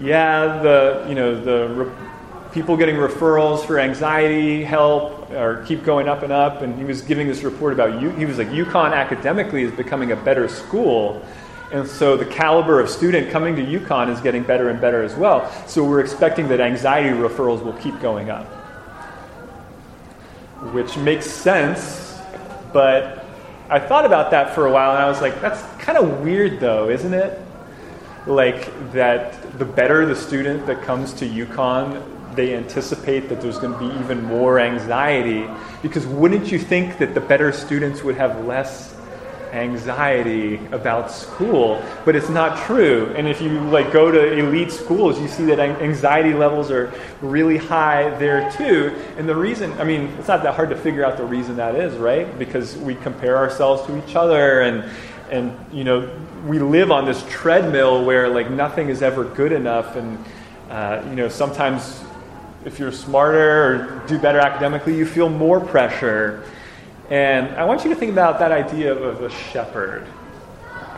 yeah, 0.00 0.60
the 0.60 1.06
you 1.08 1.14
know 1.14 1.40
the 1.40 1.68
re- 1.68 2.09
people 2.52 2.76
getting 2.76 2.96
referrals 2.96 3.64
for 3.64 3.78
anxiety 3.78 4.64
help 4.64 5.30
or 5.30 5.64
keep 5.66 5.84
going 5.84 6.08
up 6.08 6.22
and 6.22 6.32
up. 6.32 6.62
And 6.62 6.76
he 6.76 6.84
was 6.84 7.02
giving 7.02 7.26
this 7.26 7.42
report 7.42 7.72
about 7.72 8.00
you. 8.00 8.10
He 8.10 8.24
was 8.24 8.38
like, 8.38 8.48
UConn 8.48 8.92
academically 8.92 9.62
is 9.62 9.72
becoming 9.72 10.12
a 10.12 10.16
better 10.16 10.48
school. 10.48 11.24
And 11.72 11.86
so 11.86 12.16
the 12.16 12.26
caliber 12.26 12.80
of 12.80 12.90
student 12.90 13.30
coming 13.30 13.54
to 13.56 13.62
UConn 13.62 14.12
is 14.12 14.20
getting 14.20 14.42
better 14.42 14.70
and 14.70 14.80
better 14.80 15.02
as 15.02 15.14
well. 15.14 15.50
So 15.68 15.84
we're 15.84 16.00
expecting 16.00 16.48
that 16.48 16.60
anxiety 16.60 17.10
referrals 17.10 17.62
will 17.62 17.74
keep 17.74 18.00
going 18.00 18.30
up. 18.30 18.46
Which 20.72 20.96
makes 20.96 21.26
sense, 21.26 22.18
but 22.72 23.24
I 23.68 23.78
thought 23.78 24.04
about 24.04 24.32
that 24.32 24.52
for 24.54 24.66
a 24.66 24.72
while 24.72 24.90
and 24.90 24.98
I 24.98 25.08
was 25.08 25.20
like, 25.20 25.40
that's 25.40 25.62
kind 25.82 25.96
of 25.96 26.20
weird 26.20 26.58
though, 26.58 26.90
isn't 26.90 27.14
it? 27.14 27.40
Like 28.26 28.92
that 28.92 29.58
the 29.58 29.64
better 29.64 30.04
the 30.04 30.16
student 30.16 30.66
that 30.66 30.82
comes 30.82 31.12
to 31.14 31.24
UConn, 31.28 32.19
they 32.34 32.54
anticipate 32.54 33.28
that 33.28 33.40
there's 33.40 33.58
going 33.58 33.72
to 33.72 33.78
be 33.78 33.98
even 34.00 34.22
more 34.24 34.60
anxiety 34.60 35.48
because 35.82 36.06
wouldn't 36.06 36.52
you 36.52 36.58
think 36.58 36.98
that 36.98 37.14
the 37.14 37.20
better 37.20 37.52
students 37.52 38.02
would 38.02 38.14
have 38.16 38.44
less 38.44 38.94
anxiety 39.52 40.64
about 40.66 41.10
school? 41.10 41.82
But 42.04 42.14
it's 42.14 42.28
not 42.28 42.66
true 42.66 43.12
and 43.16 43.26
if 43.26 43.40
you 43.40 43.60
like 43.70 43.92
go 43.92 44.10
to 44.10 44.38
elite 44.38 44.70
schools 44.70 45.20
you 45.20 45.26
see 45.26 45.44
that 45.46 45.58
anxiety 45.58 46.34
levels 46.34 46.70
are 46.70 46.92
really 47.20 47.56
high 47.56 48.10
there 48.18 48.50
too 48.52 48.94
and 49.16 49.28
the 49.28 49.34
reason 49.34 49.72
i 49.80 49.84
mean 49.84 50.02
it's 50.18 50.28
not 50.28 50.42
that 50.44 50.54
hard 50.54 50.70
to 50.70 50.76
figure 50.76 51.04
out 51.04 51.16
the 51.16 51.24
reason 51.24 51.56
that 51.56 51.74
is 51.74 51.96
right? 51.96 52.38
Because 52.38 52.76
we 52.76 52.94
compare 52.94 53.36
ourselves 53.36 53.84
to 53.86 54.06
each 54.06 54.14
other 54.14 54.60
and 54.60 54.88
and 55.30 55.54
you 55.72 55.84
know 55.84 56.08
we 56.46 56.58
live 56.58 56.90
on 56.90 57.04
this 57.04 57.24
treadmill 57.28 58.04
where 58.04 58.28
like 58.28 58.50
nothing 58.50 58.88
is 58.88 59.02
ever 59.02 59.24
good 59.24 59.52
enough 59.52 59.96
and 59.96 60.24
uh, 60.68 61.02
you 61.08 61.16
know 61.16 61.28
sometimes 61.28 62.02
if 62.64 62.78
you're 62.78 62.92
smarter 62.92 63.64
or 63.64 64.06
do 64.06 64.18
better 64.18 64.38
academically, 64.38 64.96
you 64.96 65.06
feel 65.06 65.28
more 65.28 65.60
pressure. 65.60 66.44
And 67.08 67.48
I 67.56 67.64
want 67.64 67.84
you 67.84 67.90
to 67.90 67.96
think 67.96 68.12
about 68.12 68.38
that 68.38 68.52
idea 68.52 68.94
of 68.94 69.22
a 69.22 69.30
shepherd 69.30 70.06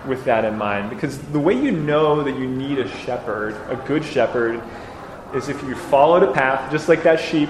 with 0.07 0.25
that 0.25 0.45
in 0.45 0.59
mind. 0.59 0.91
Because 0.91 1.19
the 1.19 1.39
way 1.39 1.55
you 1.55 1.71
know 1.71 2.23
that 2.23 2.37
you 2.37 2.49
need 2.49 2.79
a 2.79 2.89
shepherd, 3.05 3.55
a 3.71 3.77
good 3.87 4.05
shepherd, 4.05 4.61
is 5.35 5.49
if 5.49 5.63
you 5.63 5.75
followed 5.75 6.23
a 6.23 6.33
path, 6.33 6.71
just 6.71 6.89
like 6.89 7.03
that 7.05 7.21
sheep, 7.21 7.49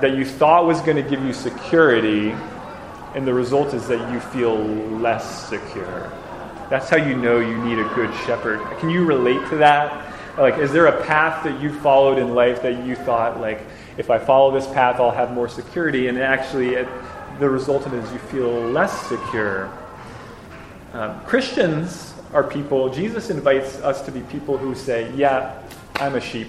that 0.00 0.14
you 0.14 0.24
thought 0.24 0.66
was 0.66 0.80
going 0.82 1.02
to 1.02 1.08
give 1.08 1.24
you 1.24 1.32
security, 1.32 2.32
and 3.14 3.26
the 3.26 3.32
result 3.32 3.72
is 3.72 3.88
that 3.88 4.12
you 4.12 4.20
feel 4.20 4.56
less 4.56 5.48
secure. 5.48 6.12
That's 6.68 6.90
how 6.90 6.96
you 6.96 7.16
know 7.16 7.38
you 7.38 7.56
need 7.64 7.78
a 7.78 7.88
good 7.94 8.12
shepherd. 8.26 8.60
Can 8.78 8.90
you 8.90 9.06
relate 9.06 9.48
to 9.48 9.56
that? 9.56 10.15
Like, 10.38 10.58
is 10.58 10.70
there 10.70 10.86
a 10.86 11.04
path 11.04 11.44
that 11.44 11.60
you 11.62 11.72
followed 11.80 12.18
in 12.18 12.34
life 12.34 12.60
that 12.62 12.84
you 12.84 12.94
thought, 12.94 13.40
like, 13.40 13.62
if 13.96 14.10
I 14.10 14.18
follow 14.18 14.52
this 14.52 14.66
path, 14.66 15.00
I'll 15.00 15.10
have 15.10 15.32
more 15.32 15.48
security? 15.48 16.08
And 16.08 16.18
actually, 16.18 16.74
it, 16.74 16.88
the 17.40 17.48
result 17.48 17.86
of 17.86 17.94
it 17.94 18.04
is 18.04 18.12
you 18.12 18.18
feel 18.18 18.50
less 18.50 19.06
secure. 19.08 19.70
Um, 20.92 21.18
Christians 21.24 22.12
are 22.34 22.44
people, 22.44 22.90
Jesus 22.90 23.30
invites 23.30 23.76
us 23.80 24.02
to 24.02 24.12
be 24.12 24.20
people 24.22 24.58
who 24.58 24.74
say, 24.74 25.10
Yeah, 25.14 25.58
I'm 25.94 26.16
a 26.16 26.20
sheep, 26.20 26.48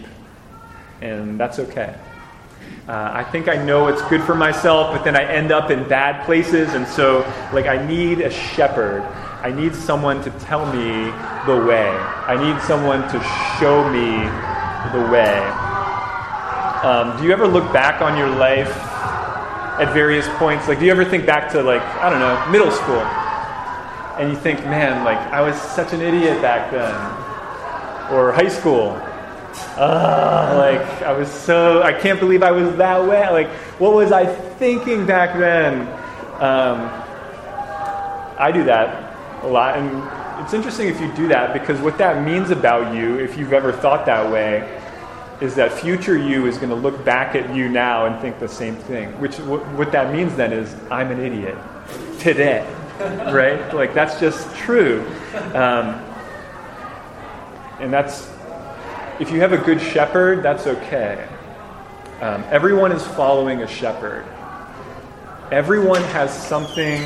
and 1.02 1.40
that's 1.40 1.60
okay. 1.60 1.96
Uh, 2.88 3.12
I 3.14 3.24
think 3.24 3.48
I 3.48 3.56
know 3.56 3.88
it's 3.88 4.02
good 4.04 4.22
for 4.24 4.36
myself, 4.36 4.94
but 4.94 5.04
then 5.04 5.16
I 5.16 5.24
end 5.24 5.52
up 5.52 5.72
in 5.72 5.88
bad 5.88 6.26
places, 6.26 6.74
and 6.74 6.86
so, 6.88 7.20
like, 7.54 7.66
I 7.66 7.86
need 7.86 8.20
a 8.20 8.30
shepherd. 8.30 9.02
I 9.48 9.52
need 9.54 9.74
someone 9.74 10.22
to 10.24 10.30
tell 10.42 10.66
me 10.66 11.06
the 11.46 11.66
way. 11.66 11.88
I 11.88 12.36
need 12.36 12.62
someone 12.64 13.00
to 13.04 13.18
show 13.58 13.90
me 13.90 14.28
the 14.92 15.10
way. 15.10 15.40
Um, 16.84 17.18
do 17.18 17.24
you 17.24 17.32
ever 17.32 17.48
look 17.48 17.72
back 17.72 18.02
on 18.02 18.18
your 18.18 18.28
life 18.28 18.68
at 19.80 19.94
various 19.94 20.28
points? 20.32 20.68
Like, 20.68 20.80
do 20.80 20.86
you 20.86 20.92
ever 20.92 21.06
think 21.06 21.26
back 21.26 21.50
to, 21.54 21.64
like, 21.64 21.82
I 21.82 22.10
don't 22.10 22.20
know, 22.20 22.52
middle 22.52 22.72
school? 22.72 23.00
And 24.20 24.30
you 24.30 24.36
think, 24.38 24.60
man, 24.66 25.06
like, 25.06 25.18
I 25.32 25.40
was 25.40 25.56
such 25.56 25.94
an 25.94 26.02
idiot 26.02 26.42
back 26.42 26.70
then. 26.70 26.94
Or 28.14 28.34
high 28.34 28.50
school. 28.50 29.02
Uh, 29.78 30.56
like, 30.58 31.04
I 31.04 31.14
was 31.14 31.32
so, 31.32 31.84
I 31.84 31.94
can't 31.94 32.20
believe 32.20 32.44
I 32.44 32.52
was 32.52 32.76
that 32.76 33.08
way. 33.08 33.30
Like, 33.30 33.48
what 33.80 33.94
was 33.94 34.12
I 34.12 34.26
thinking 34.26 35.06
back 35.06 35.40
then? 35.40 35.88
Um, 36.42 36.92
I 38.38 38.52
do 38.52 38.66
that 38.66 39.07
a 39.42 39.48
lot. 39.48 39.78
And 39.78 40.44
it's 40.44 40.54
interesting 40.54 40.88
if 40.88 41.00
you 41.00 41.12
do 41.14 41.28
that 41.30 41.54
because 41.54 41.80
what 41.82 41.98
that 41.98 42.24
means 42.26 42.50
about 42.52 42.96
you, 42.96 43.20
if 43.20 43.38
you've 43.38 43.54
ever 43.54 43.72
thought 43.72 44.06
that 44.06 44.32
way, 44.32 44.82
is 45.42 45.54
that 45.56 45.72
future 45.72 46.18
you 46.18 46.48
is 46.48 46.58
going 46.58 46.70
to 46.70 46.76
look 46.76 47.04
back 47.06 47.36
at 47.36 47.56
you 47.56 47.70
now 47.70 48.08
and 48.08 48.20
think 48.22 48.40
the 48.40 48.48
same 48.48 48.76
thing. 48.76 49.10
Which 49.20 49.36
what 49.38 49.92
that 49.92 50.14
means 50.14 50.36
then 50.36 50.52
is 50.52 50.76
I'm 50.90 51.12
an 51.12 51.20
idiot 51.20 51.58
today, 52.20 52.66
right? 53.00 53.74
Like 53.74 53.94
that's 53.94 54.20
just 54.20 54.54
true. 54.56 55.06
Um, 55.54 56.04
and 57.80 57.94
that's 57.94 58.32
if 59.20 59.32
you 59.32 59.40
have 59.42 59.54
a 59.54 59.58
good 59.58 59.82
shepherd, 59.82 60.42
that's 60.42 60.66
okay. 60.66 61.28
Um, 62.22 62.44
everyone 62.50 62.92
is 62.92 63.06
following 63.06 63.62
a 63.62 63.68
shepherd. 63.68 64.26
Everyone 65.52 66.02
has 66.04 66.36
something 66.48 67.02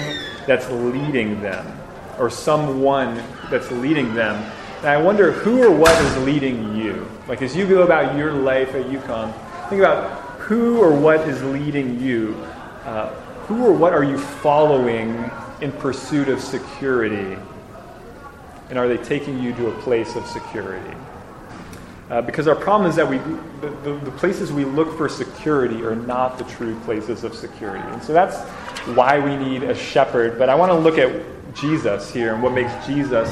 that's 0.47 0.69
leading 0.69 1.41
them 1.41 1.80
or 2.21 2.29
someone 2.29 3.15
that's 3.49 3.71
leading 3.71 4.13
them. 4.13 4.35
And 4.77 4.85
I 4.85 5.01
wonder 5.01 5.31
who 5.31 5.63
or 5.63 5.71
what 5.71 5.99
is 6.03 6.17
leading 6.19 6.75
you. 6.75 7.09
Like 7.27 7.41
as 7.41 7.55
you 7.55 7.67
go 7.67 7.81
about 7.81 8.15
your 8.15 8.31
life 8.31 8.75
at 8.75 8.85
UConn, 8.85 9.33
think 9.69 9.81
about 9.81 10.21
who 10.39 10.79
or 10.79 10.93
what 10.93 11.27
is 11.27 11.41
leading 11.43 11.99
you. 11.99 12.35
Uh, 12.85 13.09
who 13.47 13.65
or 13.65 13.73
what 13.73 13.91
are 13.91 14.03
you 14.03 14.19
following 14.19 15.31
in 15.61 15.71
pursuit 15.71 16.29
of 16.29 16.39
security? 16.39 17.35
And 18.69 18.77
are 18.77 18.87
they 18.87 18.97
taking 19.03 19.41
you 19.41 19.53
to 19.55 19.69
a 19.69 19.81
place 19.81 20.15
of 20.15 20.25
security? 20.27 20.95
Uh, 22.11 22.21
because 22.21 22.47
our 22.47 22.55
problem 22.55 22.87
is 22.87 22.95
that 22.97 23.09
we, 23.09 23.17
the, 23.61 23.75
the, 23.83 23.93
the, 24.03 24.11
places 24.11 24.51
we 24.51 24.65
look 24.65 24.95
for 24.97 25.07
security 25.09 25.81
are 25.81 25.95
not 25.95 26.37
the 26.37 26.43
true 26.43 26.77
places 26.81 27.23
of 27.23 27.33
security. 27.33 27.87
And 27.87 28.03
so 28.03 28.13
that's 28.13 28.37
why 28.95 29.19
we 29.19 29.35
need 29.35 29.63
a 29.63 29.75
shepherd. 29.75 30.37
But 30.37 30.49
I 30.49 30.55
want 30.55 30.71
to 30.71 30.77
look 30.77 30.97
at 30.97 31.23
Jesus 31.55 32.11
here 32.11 32.33
and 32.33 32.43
what 32.43 32.53
makes 32.53 32.71
Jesus 32.85 33.29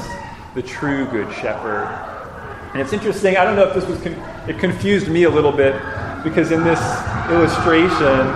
the 0.54 0.62
true 0.62 1.06
good 1.06 1.32
shepherd. 1.34 1.86
And 2.72 2.80
it's 2.80 2.92
interesting, 2.92 3.36
I 3.36 3.44
don't 3.44 3.56
know 3.56 3.66
if 3.66 3.74
this 3.74 3.86
was, 3.86 4.00
con- 4.00 4.20
it 4.48 4.58
confused 4.58 5.08
me 5.08 5.24
a 5.24 5.30
little 5.30 5.52
bit 5.52 5.74
because 6.22 6.52
in 6.52 6.62
this 6.62 6.80
illustration, 7.30 8.26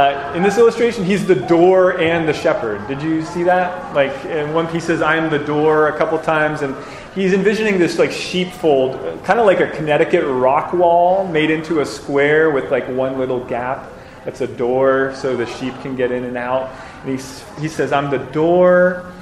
Uh, 0.00 0.32
in 0.34 0.42
this 0.42 0.56
illustration, 0.56 1.04
he's 1.04 1.26
the 1.26 1.34
door 1.34 2.00
and 2.00 2.26
the 2.26 2.32
shepherd. 2.32 2.88
Did 2.88 3.02
you 3.02 3.22
see 3.22 3.42
that? 3.42 3.94
Like, 3.94 4.24
in 4.24 4.54
one 4.54 4.66
piece 4.66 4.84
says, 4.84 5.02
I 5.02 5.16
am 5.16 5.28
the 5.28 5.44
door 5.44 5.88
a 5.88 5.98
couple 5.98 6.18
times, 6.18 6.62
and 6.62 6.74
he's 7.14 7.34
envisioning 7.34 7.78
this 7.78 7.98
like 7.98 8.10
sheepfold, 8.10 8.94
kind 9.24 9.38
of 9.38 9.44
like 9.44 9.60
a 9.60 9.68
Connecticut 9.72 10.24
rock 10.24 10.72
wall 10.72 11.28
made 11.28 11.50
into 11.50 11.80
a 11.80 11.84
square 11.84 12.50
with 12.50 12.70
like 12.70 12.88
one 12.88 13.18
little 13.18 13.44
gap. 13.44 13.90
That's 14.24 14.40
a 14.40 14.46
door 14.46 15.12
so 15.14 15.36
the 15.36 15.44
sheep 15.44 15.74
can 15.82 15.96
get 15.96 16.10
in 16.12 16.24
and 16.24 16.38
out. 16.38 16.70
And 17.04 17.20
he, 17.20 17.60
he 17.60 17.68
says, 17.68 17.92
I'm 17.92 18.10
the 18.10 18.24
door, 18.32 19.12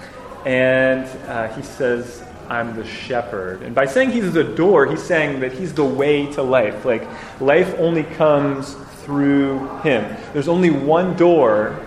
and 0.47 1.07
uh, 1.27 1.49
he 1.57 1.63
says, 1.63 2.23
I'm 2.49 2.77
the 2.77 2.87
shepherd. 2.87 3.63
And 3.63 3.75
by 3.75 3.87
saying 3.87 4.13
he's 4.13 4.33
the 4.33 4.45
door, 4.45 4.87
he's 4.87 5.03
saying 5.03 5.41
that 5.41 5.51
he's 5.51 5.75
the 5.75 5.85
way 5.85 6.33
to 6.35 6.43
life. 6.43 6.85
Like, 6.85 7.03
life 7.41 7.75
only 7.79 8.05
comes 8.05 8.77
through 9.09 9.67
him. 9.79 10.05
There's 10.35 10.49
only 10.49 10.69
one 10.69 11.17
door, 11.17 11.83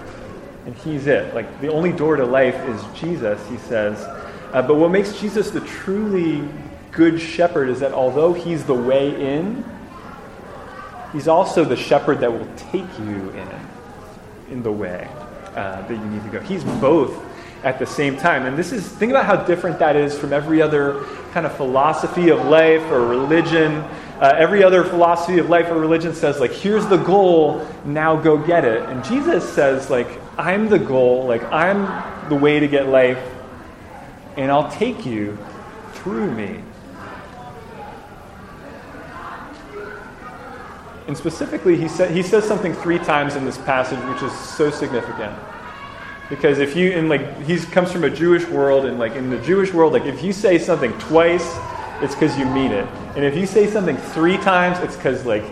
and 0.66 0.74
he's 0.78 1.06
it. 1.06 1.36
Like, 1.36 1.62
the 1.62 1.68
only 1.68 1.92
door 1.92 2.16
to 2.16 2.25
life 2.25 2.56
is 2.68 2.84
Jesus, 3.00 3.40
he 3.48 3.58
says. 3.58 4.00
Uh, 4.51 4.63
but 4.63 4.74
what 4.74 4.90
makes 4.90 5.20
Jesus 5.20 5.51
the 5.51 5.62
truly 5.62 6.50
good 6.92 7.22
shepherd 7.22 7.70
is 7.70 7.80
that 7.82 7.92
although 7.92 8.34
he's 8.34 8.63
the 8.63 8.74
way 8.74 9.36
in, 9.36 9.63
he's 11.13 11.28
also 11.28 11.63
the 11.63 11.75
shepherd 11.75 12.22
that 12.22 12.34
will 12.34 12.50
take 12.56 12.90
you 12.98 13.30
in, 13.30 13.48
in 14.50 14.63
the 14.63 14.72
way 14.72 15.08
uh, 15.56 15.84
that 15.84 15.92
you 15.92 16.06
need 16.06 16.24
to 16.24 16.30
go. 16.30 16.40
He's 16.40 16.63
both 16.63 17.16
at 17.63 17.78
the 17.78 17.86
same 17.86 18.18
time. 18.18 18.48
And 18.48 18.58
this 18.58 18.72
is, 18.72 18.88
think 18.88 19.12
about 19.12 19.25
how 19.25 19.36
different 19.36 19.78
that 19.78 19.96
is 19.96 20.18
from 20.18 20.34
every 20.34 20.60
other 20.60 21.04
kind 21.34 21.46
of 21.46 21.56
philosophy 21.56 22.30
of 22.30 22.44
life 22.48 22.82
or 22.90 23.06
religion 23.06 23.86
uh, 24.22 24.36
every 24.38 24.63
other 24.63 24.84
philosophy 24.84 25.40
of 25.40 25.50
life 25.50 25.68
or 25.72 25.80
religion 25.80 26.13
says, 26.13 26.40
like, 26.40 26.51
here's 26.51 26.86
the 26.86 26.98
goal, 26.98 27.68
now 27.84 28.16
go 28.16 28.38
get 28.38 28.63
it. 28.63 28.84
And 28.84 29.04
Jesus 29.04 29.51
says, 29.51 29.90
like, 29.90 30.08
I'm 30.38 30.70
the 30.70 30.78
goal, 30.78 31.25
like, 31.25 31.44
I'm 31.51 32.30
the 32.30 32.36
way 32.36 32.60
to 32.60 32.68
get 32.68 32.88
life, 32.88 33.20
and 34.38 34.51
I'll 34.51 34.70
take 34.70 35.08
you 35.08 35.40
through 35.94 36.32
me. 36.32 36.62
And 41.08 41.18
specifically, 41.18 41.75
he, 41.75 41.88
sa- 41.88 42.06
he 42.06 42.22
says 42.22 42.48
something 42.48 42.75
three 42.75 43.00
times 43.00 43.36
in 43.36 43.44
this 43.44 43.58
passage, 43.58 44.00
which 44.13 44.22
is 44.22 44.38
so 44.38 44.70
significant. 44.70 45.36
Because 46.30 46.60
if 46.60 46.75
you, 46.75 46.92
and 46.92 47.10
like, 47.10 47.42
he 47.42 47.58
comes 47.58 47.92
from 47.92 48.04
a 48.04 48.10
Jewish 48.10 48.46
world, 48.46 48.86
and 48.86 49.00
like 49.00 49.13
in 49.13 49.32
the 49.32 49.40
Jewish 49.40 49.74
world, 49.74 49.94
like 49.94 50.06
if 50.06 50.24
you 50.24 50.32
say 50.32 50.60
something 50.60 50.94
twice, 51.00 51.58
it's 52.03 52.15
because 52.15 52.38
you 52.38 52.46
mean 52.46 52.72
it. 52.72 52.88
And 53.15 53.24
if 53.24 53.36
you 53.36 53.46
say 53.46 53.67
something 53.67 53.98
three 53.98 54.38
times, 54.38 54.79
it's 54.79 54.96
because 54.96 55.25
like 55.25 55.43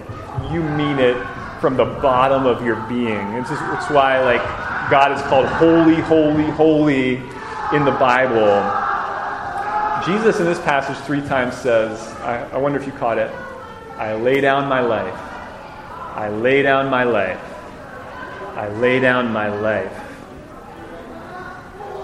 you 0.52 0.62
mean 0.64 1.00
it 1.00 1.18
from 1.60 1.78
the 1.78 1.86
bottom 1.86 2.46
of 2.46 2.66
your 2.66 2.78
being. 2.88 3.34
It's, 3.34 3.50
just, 3.50 3.62
it's 3.74 3.90
why 3.90 4.20
like 4.22 4.42
God 4.90 5.12
is 5.12 5.22
called 5.24 5.46
holy, 5.46 5.96
holy, 5.96 6.50
holy 6.52 7.16
in 7.74 7.86
the 7.86 7.96
Bible. 8.00 8.64
Jesus 10.06 10.40
in 10.40 10.46
this 10.46 10.60
passage 10.60 10.98
three 11.06 11.22
times 11.22 11.56
says, 11.56 12.00
I, 12.22 12.50
I 12.52 12.58
wonder 12.58 12.80
if 12.80 12.86
you 12.88 12.94
caught 12.94 13.18
it. 13.18 13.30
I 13.98 14.16
lay 14.16 14.42
down 14.42 14.68
my 14.70 14.80
life. 14.80 15.14
I 16.16 16.30
lay 16.30 16.62
down 16.62 16.90
my 16.90 17.04
life. 17.04 17.40
I 18.56 18.70
lay 18.70 19.00
down 19.00 19.32
my 19.32 19.50
life. 19.50 20.09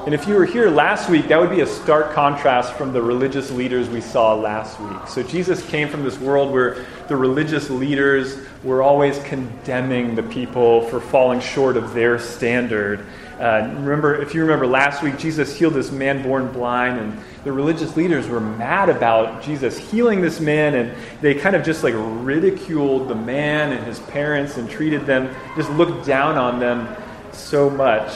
And 0.06 0.14
if 0.14 0.28
you 0.28 0.36
were 0.36 0.46
here 0.46 0.70
last 0.70 1.10
week, 1.10 1.30
that 1.30 1.40
would 1.40 1.50
be 1.50 1.62
a 1.62 1.66
stark 1.66 2.14
contrast 2.14 2.74
from 2.74 2.94
the 2.94 3.02
religious 3.02 3.50
leaders 3.50 3.90
we 3.90 4.02
saw 4.02 4.36
last 4.36 4.80
week. 4.80 5.08
So 5.08 5.24
Jesus 5.24 5.68
came 5.68 5.90
from 5.90 6.04
this 6.04 6.20
world 6.20 6.54
where 6.54 6.86
the 7.08 7.16
religious 7.16 7.72
leaders 7.72 8.38
were 8.64 8.84
always 8.84 9.18
condemning 9.24 10.14
the 10.14 10.22
people 10.22 10.88
for 10.90 11.00
falling 11.00 11.40
short 11.40 11.76
of 11.76 11.96
their 11.96 12.20
standard. 12.20 13.04
Uh, 13.40 13.68
remember, 13.78 14.22
if 14.22 14.36
you 14.36 14.42
remember 14.42 14.68
last 14.68 15.02
week, 15.02 15.18
Jesus 15.18 15.58
healed 15.58 15.74
this 15.74 15.92
man 15.92 16.22
born 16.22 16.54
blind, 16.54 17.00
and 17.00 17.20
the 17.44 17.52
religious 17.52 17.98
leaders 17.98 18.28
were 18.28 18.40
mad 18.40 18.90
about 18.90 19.42
Jesus 19.42 19.76
healing 19.76 20.22
this 20.22 20.40
man, 20.40 20.76
and 20.76 20.96
they 21.22 21.34
kind 21.34 21.56
of 21.56 21.66
just 21.66 21.84
like 21.84 21.96
ridiculed 21.98 23.08
the 23.08 23.16
man 23.16 23.74
and 23.74 23.84
his 23.88 24.00
parents 24.02 24.58
and 24.58 24.70
treated 24.70 25.08
them, 25.08 25.36
just 25.56 25.72
looked 25.72 26.06
down 26.06 26.38
on 26.38 26.60
them 26.60 26.96
so 27.32 27.72
much. 27.72 28.14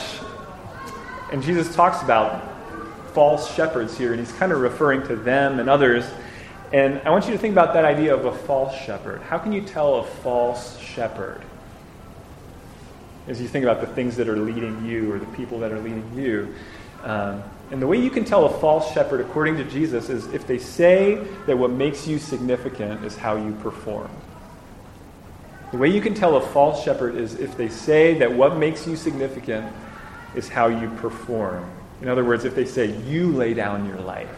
And 1.32 1.42
Jesus 1.42 1.74
talks 1.74 2.02
about 2.02 2.42
false 3.12 3.52
shepherds 3.54 3.96
here, 3.96 4.12
and 4.12 4.20
he's 4.20 4.32
kind 4.32 4.52
of 4.52 4.60
referring 4.60 5.06
to 5.08 5.16
them 5.16 5.60
and 5.60 5.68
others. 5.68 6.04
And 6.72 7.00
I 7.04 7.10
want 7.10 7.26
you 7.26 7.32
to 7.32 7.38
think 7.38 7.52
about 7.52 7.74
that 7.74 7.84
idea 7.84 8.14
of 8.14 8.24
a 8.24 8.32
false 8.32 8.74
shepherd. 8.74 9.22
How 9.22 9.38
can 9.38 9.52
you 9.52 9.62
tell 9.62 9.96
a 9.96 10.04
false 10.04 10.78
shepherd? 10.78 11.42
As 13.26 13.40
you 13.40 13.48
think 13.48 13.64
about 13.64 13.80
the 13.80 13.86
things 13.88 14.16
that 14.16 14.28
are 14.28 14.36
leading 14.36 14.84
you 14.84 15.12
or 15.12 15.18
the 15.18 15.26
people 15.26 15.60
that 15.60 15.72
are 15.72 15.80
leading 15.80 16.12
you. 16.16 16.54
Um, 17.02 17.42
and 17.70 17.80
the 17.80 17.86
way 17.86 17.98
you 17.98 18.10
can 18.10 18.24
tell 18.24 18.46
a 18.46 18.58
false 18.58 18.92
shepherd, 18.92 19.20
according 19.20 19.56
to 19.58 19.64
Jesus, 19.64 20.08
is 20.08 20.26
if 20.34 20.46
they 20.46 20.58
say 20.58 21.24
that 21.46 21.56
what 21.56 21.70
makes 21.70 22.06
you 22.06 22.18
significant 22.18 23.04
is 23.04 23.16
how 23.16 23.36
you 23.36 23.52
perform. 23.62 24.10
The 25.70 25.78
way 25.78 25.88
you 25.88 26.00
can 26.00 26.14
tell 26.14 26.36
a 26.36 26.40
false 26.40 26.82
shepherd 26.82 27.14
is 27.14 27.34
if 27.34 27.56
they 27.56 27.68
say 27.68 28.14
that 28.18 28.32
what 28.32 28.56
makes 28.56 28.88
you 28.88 28.96
significant 28.96 29.72
is 30.34 30.48
how 30.48 30.68
you 30.68 30.88
perform. 30.96 31.68
In 32.02 32.08
other 32.08 32.24
words, 32.24 32.44
if 32.44 32.54
they 32.54 32.64
say, 32.64 32.96
you 33.02 33.32
lay 33.32 33.54
down 33.54 33.86
your 33.86 34.00
life, 34.00 34.28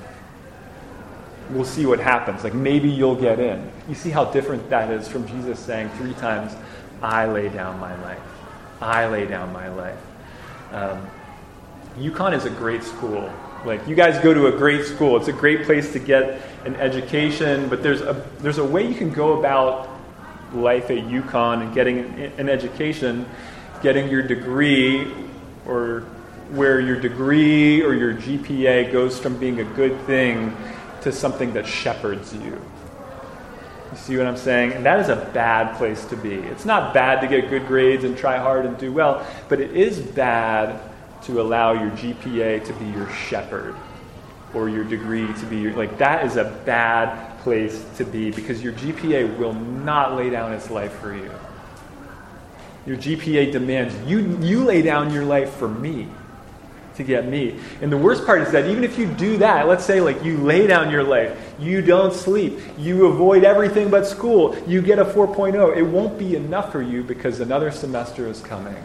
we'll 1.51 1.65
see 1.65 1.87
what 1.87 2.01
happens. 2.01 2.45
Like 2.45 2.55
maybe 2.55 2.89
you'll 2.89 3.17
get 3.17 3.39
in. 3.39 3.71
You 3.89 3.95
see 3.95 4.11
how 4.11 4.25
different 4.27 4.69
that 4.71 4.91
is 4.91 5.09
from 5.09 5.27
Jesus 5.29 5.59
saying 5.59 5.91
three 5.91 6.15
times, 6.15 6.55
I 7.03 7.27
lay 7.27 7.49
down 7.49 7.79
my 7.79 8.01
life. 8.03 8.21
I 8.81 9.07
lay 9.07 9.27
down 9.27 9.53
my 9.53 9.69
life. 9.69 9.99
Um, 10.73 11.07
UConn 11.99 12.35
is 12.35 12.47
a 12.47 12.51
great 12.51 12.83
school. 12.83 13.33
Like 13.65 13.87
you 13.87 13.95
guys 13.95 14.23
go 14.23 14.35
to 14.35 14.47
a 14.47 14.53
great 14.53 14.85
school. 14.87 15.17
It's 15.17 15.29
a 15.29 15.33
great 15.33 15.65
place 15.65 15.93
to 15.93 15.99
get 15.99 16.41
an 16.65 16.75
education, 16.77 17.69
but 17.69 17.83
there's 17.83 18.01
a 18.01 18.15
there's 18.39 18.59
a 18.59 18.65
way 18.65 18.87
you 18.87 18.95
can 18.95 19.13
go 19.13 19.39
about 19.39 19.89
life 20.53 20.91
at 20.91 20.99
UConn 20.99 21.63
and 21.63 21.75
getting 21.75 21.99
an, 21.99 22.33
an 22.39 22.49
education, 22.49 23.27
getting 23.83 24.09
your 24.09 24.23
degree 24.23 25.13
or 25.67 26.01
where 26.51 26.81
your 26.81 27.01
degree 27.01 27.83
or 27.83 27.95
your 27.95 28.15
GPA 28.15 28.93
goes 28.93 29.19
from 29.19 29.37
being 29.39 29.61
a 29.61 29.65
good 29.65 29.99
thing 30.03 30.55
to 31.03 31.13
something 31.13 31.53
that 31.55 31.67
shepherds 31.67 32.35
you. 32.35 32.61
You 33.91 33.99
see 33.99 34.17
what 34.17 34.27
I'm 34.27 34.37
saying? 34.37 34.73
And 34.73 34.87
that 34.87 35.01
is 35.01 35.09
a 35.09 35.17
bad 35.35 35.77
place 35.77 36.05
to 36.07 36.17
be. 36.17 36.35
It's 36.35 36.65
not 36.65 36.95
bad 36.95 37.21
to 37.21 37.27
get 37.27 37.51
good 37.51 37.67
grades 37.67 38.05
and 38.05 38.17
try 38.17 38.39
hard 38.39 38.65
and 38.65 38.77
do 38.79 38.93
well, 38.93 39.27
but 39.49 39.61
it 39.61 39.77
is 39.77 40.01
bad 40.01 40.81
to 41.25 41.41
allow 41.41 41.73
your 41.73 41.91
GPA 41.91 42.65
to 42.65 42.73
be 42.75 42.87
your 42.87 43.09
shepherd 43.11 43.75
or 44.55 44.69
your 44.69 44.85
degree 44.85 45.33
to 45.35 45.47
be 45.47 45.59
your. 45.59 45.75
Like, 45.75 45.99
that 45.99 46.25
is 46.27 46.37
a 46.37 46.45
bad 46.65 47.39
place 47.41 47.85
to 47.97 48.05
be 48.05 48.31
because 48.31 48.63
your 48.63 48.73
GPA 48.75 49.37
will 49.39 49.55
not 49.55 50.17
lay 50.17 50.31
down 50.31 50.53
its 50.53 50.71
life 50.71 50.93
for 50.95 51.15
you. 51.15 51.31
Your 52.87 52.97
GPA 52.97 53.53
demands 53.53 53.95
you, 54.09 54.39
you 54.41 54.65
lay 54.65 54.83
down 54.83 55.13
your 55.13 55.25
life 55.25 55.55
for 55.55 55.69
me 55.69 56.09
to 56.97 57.05
get 57.05 57.27
me. 57.27 57.59
And 57.81 57.91
the 57.91 57.97
worst 57.97 58.27
part 58.27 58.43
is 58.43 58.51
that 58.53 58.67
even 58.67 58.85
if 58.85 58.99
you 58.99 59.07
do 59.07 59.39
that, 59.39 59.67
let's 59.67 59.85
say 59.85 60.01
like 60.01 60.23
you 60.25 60.37
lay 60.39 60.67
down 60.67 60.91
your 60.91 61.03
life, 61.05 61.39
you 61.59 61.81
don't 61.81 62.13
sleep, 62.13 62.59
you 62.77 63.07
avoid 63.07 63.45
everything 63.45 63.91
but 63.91 64.07
school, 64.07 64.57
you 64.67 64.83
get 64.83 64.99
a 64.99 65.05
4.0, 65.05 65.77
it 65.77 65.83
won't 65.83 66.19
be 66.19 66.37
enough 66.37 66.73
for 66.73 66.83
you 66.83 67.03
because 67.03 67.41
another 67.41 67.71
semester 67.71 68.27
is 68.27 68.41
coming. 68.41 68.77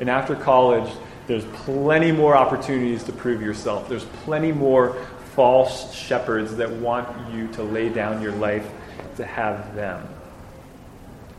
And 0.00 0.10
after 0.10 0.34
college, 0.34 0.90
there's 1.26 1.44
plenty 1.44 2.12
more 2.12 2.36
opportunities 2.36 3.02
to 3.04 3.12
prove 3.12 3.42
yourself. 3.42 3.88
There's 3.88 4.04
plenty 4.24 4.52
more 4.52 4.94
false 5.34 5.92
shepherds 5.94 6.56
that 6.56 6.70
want 6.70 7.32
you 7.32 7.48
to 7.48 7.62
lay 7.62 7.88
down 7.88 8.22
your 8.22 8.32
life 8.32 8.68
to 9.16 9.24
have 9.24 9.74
them. 9.74 10.06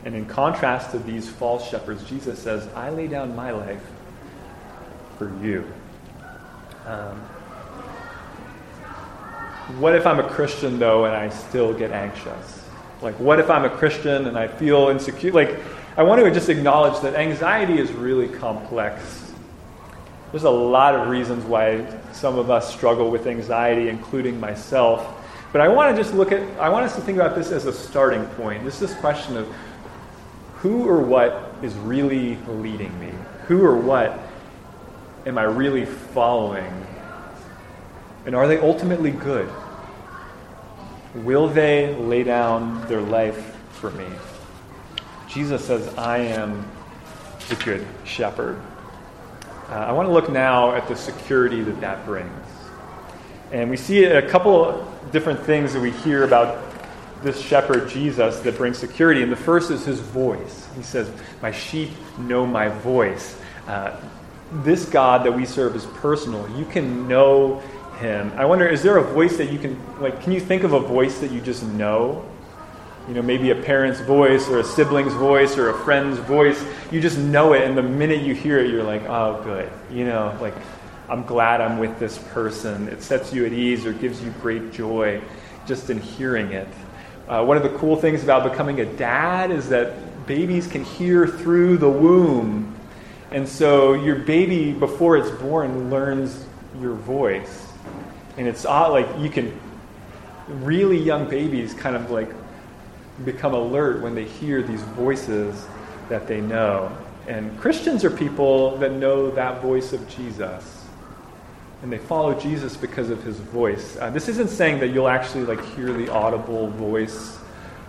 And 0.04 0.14
in 0.14 0.26
contrast 0.26 0.92
to 0.92 0.98
these 0.98 1.28
false 1.28 1.68
shepherds, 1.68 2.04
Jesus 2.04 2.38
says, 2.38 2.66
I 2.74 2.90
lay 2.90 3.06
down 3.06 3.36
my 3.36 3.50
life 3.50 3.82
for 5.18 5.30
you. 5.42 5.70
Um, 6.86 7.20
what 9.78 9.94
if 9.94 10.06
I'm 10.06 10.18
a 10.18 10.28
Christian, 10.28 10.78
though, 10.78 11.04
and 11.04 11.14
I 11.14 11.28
still 11.28 11.74
get 11.74 11.92
anxious? 11.92 12.64
Like, 13.02 13.14
what 13.20 13.38
if 13.38 13.50
I'm 13.50 13.64
a 13.64 13.70
Christian 13.70 14.26
and 14.26 14.38
I 14.38 14.48
feel 14.48 14.88
insecure? 14.88 15.32
Like, 15.32 15.58
I 15.96 16.02
want 16.02 16.24
to 16.24 16.30
just 16.30 16.48
acknowledge 16.48 17.00
that 17.02 17.14
anxiety 17.14 17.78
is 17.78 17.92
really 17.92 18.28
complex. 18.28 19.32
There's 20.32 20.44
a 20.44 20.50
lot 20.50 20.94
of 20.94 21.08
reasons 21.08 21.44
why 21.44 21.86
some 22.12 22.38
of 22.38 22.50
us 22.50 22.72
struggle 22.72 23.10
with 23.10 23.26
anxiety, 23.26 23.88
including 23.88 24.40
myself. 24.40 25.06
But 25.52 25.60
I 25.60 25.68
want 25.68 25.94
to 25.94 26.02
just 26.02 26.14
look 26.14 26.32
at, 26.32 26.40
I 26.58 26.68
want 26.68 26.86
us 26.86 26.94
to 26.94 27.02
think 27.02 27.16
about 27.16 27.34
this 27.34 27.50
as 27.50 27.66
a 27.66 27.72
starting 27.72 28.24
point. 28.36 28.64
This 28.64 28.80
is 28.80 28.90
this 28.90 29.00
question 29.00 29.36
of 29.36 29.52
who 30.60 30.86
or 30.86 31.00
what 31.00 31.54
is 31.62 31.74
really 31.76 32.36
leading 32.48 32.98
me? 33.00 33.12
Who 33.48 33.64
or 33.64 33.76
what 33.76 34.18
am 35.24 35.38
I 35.38 35.44
really 35.44 35.86
following? 35.86 36.86
And 38.26 38.34
are 38.34 38.46
they 38.46 38.58
ultimately 38.58 39.10
good? 39.10 39.48
Will 41.14 41.48
they 41.48 41.94
lay 41.96 42.22
down 42.22 42.86
their 42.88 43.00
life 43.00 43.56
for 43.72 43.90
me? 43.92 44.06
Jesus 45.28 45.64
says, 45.64 45.96
I 45.96 46.18
am 46.18 46.68
the 47.48 47.54
Good 47.56 47.86
Shepherd. 48.04 48.60
Uh, 49.68 49.74
I 49.74 49.92
want 49.92 50.08
to 50.08 50.12
look 50.12 50.30
now 50.30 50.74
at 50.74 50.86
the 50.88 50.96
security 50.96 51.62
that 51.62 51.80
that 51.80 52.04
brings. 52.04 52.30
And 53.50 53.70
we 53.70 53.76
see 53.76 54.04
a 54.04 54.28
couple 54.28 54.86
different 55.10 55.40
things 55.40 55.72
that 55.72 55.80
we 55.80 55.90
hear 55.90 56.24
about 56.24 56.69
this 57.22 57.40
shepherd, 57.40 57.88
Jesus, 57.88 58.40
that 58.40 58.56
brings 58.56 58.78
security. 58.78 59.22
And 59.22 59.30
the 59.30 59.36
first 59.36 59.70
is 59.70 59.84
his 59.84 60.00
voice. 60.00 60.66
He 60.76 60.82
says, 60.82 61.10
My 61.42 61.50
sheep 61.50 61.90
know 62.18 62.46
my 62.46 62.68
voice. 62.68 63.38
Uh, 63.66 63.96
this 64.52 64.84
God 64.86 65.24
that 65.24 65.32
we 65.32 65.44
serve 65.44 65.76
is 65.76 65.86
personal. 65.86 66.48
You 66.58 66.64
can 66.64 67.06
know 67.06 67.62
him. 67.98 68.32
I 68.36 68.44
wonder, 68.44 68.66
is 68.66 68.82
there 68.82 68.96
a 68.96 69.04
voice 69.04 69.36
that 69.36 69.52
you 69.52 69.58
can, 69.58 69.78
like, 70.00 70.22
can 70.22 70.32
you 70.32 70.40
think 70.40 70.64
of 70.64 70.72
a 70.72 70.80
voice 70.80 71.18
that 71.20 71.30
you 71.30 71.40
just 71.40 71.62
know? 71.62 72.24
You 73.06 73.14
know, 73.14 73.22
maybe 73.22 73.50
a 73.50 73.54
parent's 73.54 74.00
voice 74.00 74.48
or 74.48 74.58
a 74.58 74.64
sibling's 74.64 75.12
voice 75.14 75.56
or 75.56 75.70
a 75.70 75.78
friend's 75.84 76.18
voice. 76.18 76.64
You 76.90 77.00
just 77.00 77.18
know 77.18 77.52
it, 77.52 77.62
and 77.62 77.76
the 77.76 77.82
minute 77.82 78.22
you 78.22 78.34
hear 78.34 78.58
it, 78.58 78.70
you're 78.70 78.82
like, 78.82 79.02
oh, 79.02 79.40
good. 79.42 79.70
You 79.90 80.04
know, 80.04 80.36
like, 80.40 80.54
I'm 81.08 81.24
glad 81.24 81.60
I'm 81.60 81.78
with 81.78 81.98
this 81.98 82.18
person. 82.18 82.88
It 82.88 83.02
sets 83.02 83.32
you 83.32 83.44
at 83.46 83.52
ease 83.52 83.84
or 83.84 83.92
gives 83.92 84.22
you 84.22 84.30
great 84.40 84.72
joy 84.72 85.20
just 85.66 85.90
in 85.90 85.98
hearing 85.98 86.52
it. 86.52 86.68
Uh, 87.30 87.44
one 87.44 87.56
of 87.56 87.62
the 87.62 87.68
cool 87.78 87.94
things 87.94 88.24
about 88.24 88.42
becoming 88.42 88.80
a 88.80 88.84
dad 88.84 89.52
is 89.52 89.68
that 89.68 90.26
babies 90.26 90.66
can 90.66 90.82
hear 90.82 91.28
through 91.28 91.76
the 91.76 91.88
womb. 91.88 92.76
And 93.30 93.48
so 93.48 93.92
your 93.92 94.16
baby, 94.16 94.72
before 94.72 95.16
it's 95.16 95.30
born, 95.30 95.90
learns 95.90 96.44
your 96.80 96.94
voice. 96.94 97.68
And 98.36 98.48
it's 98.48 98.66
odd, 98.66 98.90
like 98.90 99.06
you 99.20 99.30
can, 99.30 99.56
really 100.48 100.98
young 100.98 101.30
babies 101.30 101.72
kind 101.72 101.94
of 101.94 102.10
like 102.10 102.30
become 103.24 103.54
alert 103.54 104.02
when 104.02 104.16
they 104.16 104.24
hear 104.24 104.60
these 104.60 104.82
voices 104.82 105.68
that 106.08 106.26
they 106.26 106.40
know. 106.40 106.90
And 107.28 107.56
Christians 107.60 108.04
are 108.04 108.10
people 108.10 108.76
that 108.78 108.90
know 108.90 109.30
that 109.30 109.62
voice 109.62 109.92
of 109.92 110.08
Jesus. 110.08 110.79
And 111.82 111.90
they 111.90 111.98
follow 111.98 112.38
Jesus 112.38 112.76
because 112.76 113.10
of 113.10 113.22
his 113.22 113.36
voice. 113.38 113.96
Uh, 113.98 114.10
this 114.10 114.28
isn't 114.28 114.50
saying 114.50 114.80
that 114.80 114.88
you'll 114.88 115.08
actually 115.08 115.44
like 115.44 115.64
hear 115.74 115.92
the 115.92 116.10
audible 116.10 116.68
voice 116.68 117.38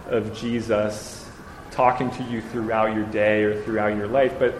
of 0.08 0.36
Jesus 0.38 1.28
talking 1.72 2.12
to 2.12 2.24
you 2.24 2.42
throughout 2.42 2.94
your 2.94 3.06
day 3.06 3.44
or 3.44 3.62
throughout 3.64 3.96
your 3.96 4.08
life, 4.08 4.34
but 4.38 4.56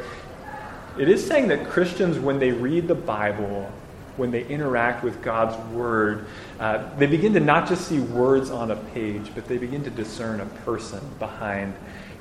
it 0.98 1.08
is 1.08 1.26
saying 1.26 1.48
that 1.50 1.70
Christians, 1.70 2.20
when 2.20 2.40
they 2.40 2.52
read 2.52 2.88
the 2.88 2.96
Bible, 2.96 3.72
when 4.18 4.32
they 4.32 4.46
interact 4.48 5.04
with 5.04 5.22
God's 5.22 5.58
Word, 5.74 6.26
uh, 6.60 6.84
they 6.98 7.06
begin 7.06 7.34
to 7.34 7.40
not 7.40 7.68
just 7.68 7.88
see 7.88 8.00
words 8.00 8.52
on 8.52 8.72
a 8.72 8.76
page, 8.76 9.32
but 9.34 9.46
they 9.48 9.58
begin 9.58 9.84
to 9.84 9.90
discern 9.90 10.42
a 10.42 10.46
person 10.46 11.02
behind 11.18 11.74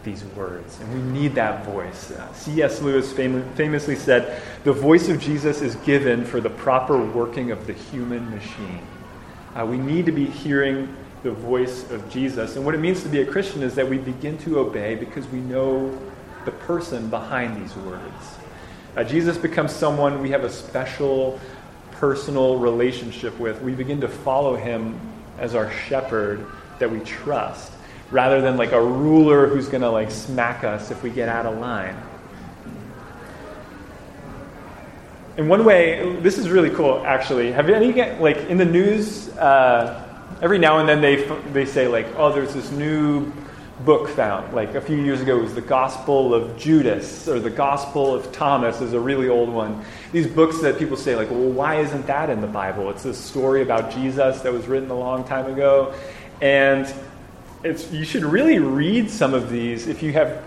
these 0.04 0.24
words. 0.36 0.78
And 0.80 0.92
we 0.94 1.20
need 1.20 1.34
that 1.34 1.64
voice. 1.64 2.10
Uh, 2.10 2.32
C.S. 2.32 2.80
Lewis 2.80 3.12
fam- 3.12 3.52
famously 3.54 3.96
said, 3.96 4.42
The 4.64 4.72
voice 4.72 5.08
of 5.08 5.20
Jesus 5.20 5.60
is 5.60 5.74
given 5.76 6.24
for 6.24 6.40
the 6.40 6.50
proper 6.50 7.04
working 7.04 7.50
of 7.50 7.66
the 7.66 7.72
human 7.72 8.30
machine. 8.30 8.80
Uh, 9.54 9.66
we 9.66 9.78
need 9.78 10.06
to 10.06 10.12
be 10.12 10.26
hearing 10.26 10.94
the 11.22 11.32
voice 11.32 11.90
of 11.90 12.08
Jesus. 12.10 12.56
And 12.56 12.64
what 12.64 12.74
it 12.74 12.78
means 12.78 13.02
to 13.02 13.08
be 13.08 13.20
a 13.20 13.26
Christian 13.26 13.62
is 13.62 13.74
that 13.74 13.88
we 13.88 13.98
begin 13.98 14.38
to 14.38 14.58
obey 14.58 14.94
because 14.94 15.26
we 15.28 15.40
know 15.40 15.96
the 16.44 16.52
person 16.52 17.10
behind 17.10 17.62
these 17.62 17.76
words. 17.76 18.38
Uh, 18.96 19.04
Jesus 19.04 19.36
becomes 19.36 19.72
someone 19.72 20.22
we 20.22 20.30
have 20.30 20.44
a 20.44 20.50
special 20.50 21.38
personal 21.92 22.56
relationship 22.56 23.38
with. 23.38 23.60
We 23.60 23.74
begin 23.74 24.00
to 24.00 24.08
follow 24.08 24.56
him 24.56 24.98
as 25.38 25.54
our 25.54 25.70
shepherd 25.70 26.46
that 26.78 26.90
we 26.90 27.00
trust, 27.00 27.72
rather 28.10 28.40
than 28.40 28.56
like 28.56 28.72
a 28.72 28.82
ruler 28.82 29.46
who's 29.46 29.68
going 29.68 29.82
to 29.82 29.90
like 29.90 30.10
smack 30.10 30.64
us 30.64 30.90
if 30.90 31.02
we 31.02 31.10
get 31.10 31.28
out 31.28 31.46
of 31.46 31.58
line. 31.58 31.96
In 35.36 35.48
one 35.48 35.64
way, 35.64 36.16
this 36.20 36.38
is 36.38 36.50
really 36.50 36.70
cool. 36.70 37.02
Actually, 37.06 37.52
have 37.52 37.68
you 37.68 37.74
any 37.74 37.92
like 38.18 38.36
in 38.48 38.58
the 38.58 38.64
news? 38.64 39.28
Uh, 39.30 40.06
every 40.42 40.58
now 40.58 40.78
and 40.78 40.88
then 40.88 41.00
they 41.00 41.24
they 41.52 41.64
say 41.64 41.86
like, 41.86 42.06
oh, 42.16 42.32
there's 42.32 42.52
this 42.52 42.70
new 42.72 43.32
book 43.84 44.08
found. 44.08 44.52
Like 44.52 44.74
a 44.74 44.80
few 44.80 44.96
years 44.96 45.20
ago, 45.20 45.38
it 45.38 45.42
was 45.42 45.54
the 45.54 45.60
Gospel 45.60 46.34
of 46.34 46.58
Judas 46.58 47.28
or 47.28 47.40
the 47.40 47.50
Gospel 47.50 48.14
of 48.14 48.30
Thomas 48.32 48.80
is 48.80 48.92
a 48.92 49.00
really 49.00 49.28
old 49.28 49.48
one. 49.48 49.82
These 50.12 50.26
books 50.26 50.60
that 50.60 50.78
people 50.78 50.96
say, 50.96 51.16
like, 51.16 51.30
well, 51.30 51.48
why 51.48 51.80
isn't 51.80 52.06
that 52.06 52.30
in 52.30 52.40
the 52.40 52.46
Bible? 52.46 52.90
It's 52.90 53.04
a 53.04 53.14
story 53.14 53.62
about 53.62 53.90
Jesus 53.90 54.40
that 54.40 54.52
was 54.52 54.66
written 54.66 54.90
a 54.90 54.98
long 54.98 55.24
time 55.24 55.46
ago. 55.50 55.94
And 56.40 56.92
it's, 57.62 57.90
you 57.92 58.04
should 58.04 58.24
really 58.24 58.58
read 58.58 59.10
some 59.10 59.34
of 59.34 59.50
these 59.50 59.86
if 59.86 60.02
you 60.02 60.12
have 60.12 60.42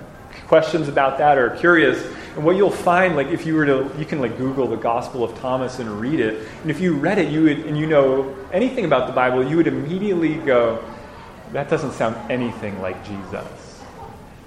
questions 0.48 0.88
about 0.88 1.18
that 1.20 1.38
or 1.38 1.52
curious. 1.52 2.04
And 2.36 2.44
what 2.44 2.56
you'll 2.56 2.72
find, 2.72 3.16
like 3.16 3.28
if 3.28 3.46
you 3.46 3.56
were 3.56 3.66
to, 3.66 3.92
you 3.98 4.06
can 4.06 4.20
like 4.20 4.38
Google 4.38 4.68
the 4.68 4.78
Gospel 4.78 5.24
of 5.24 5.38
Thomas 5.40 5.80
and 5.80 6.02
read 6.02 6.20
it. 6.20 6.48
And 6.62 6.72
if 6.72 6.80
you 6.80 6.96
read 6.96 7.20
it, 7.20 7.32
you 7.32 7.44
would, 7.44 7.60
and 7.60 7.78
you 7.78 7.86
know 7.86 8.36
anything 8.52 8.86
about 8.86 9.08
the 9.08 9.14
Bible, 9.14 9.48
you 9.48 9.58
would 9.58 9.68
immediately 9.68 10.36
go, 10.36 10.84
that 11.52 11.70
doesn't 11.70 11.94
sound 11.94 12.16
anything 12.32 12.82
like 12.82 13.06
Jesus. 13.06 13.84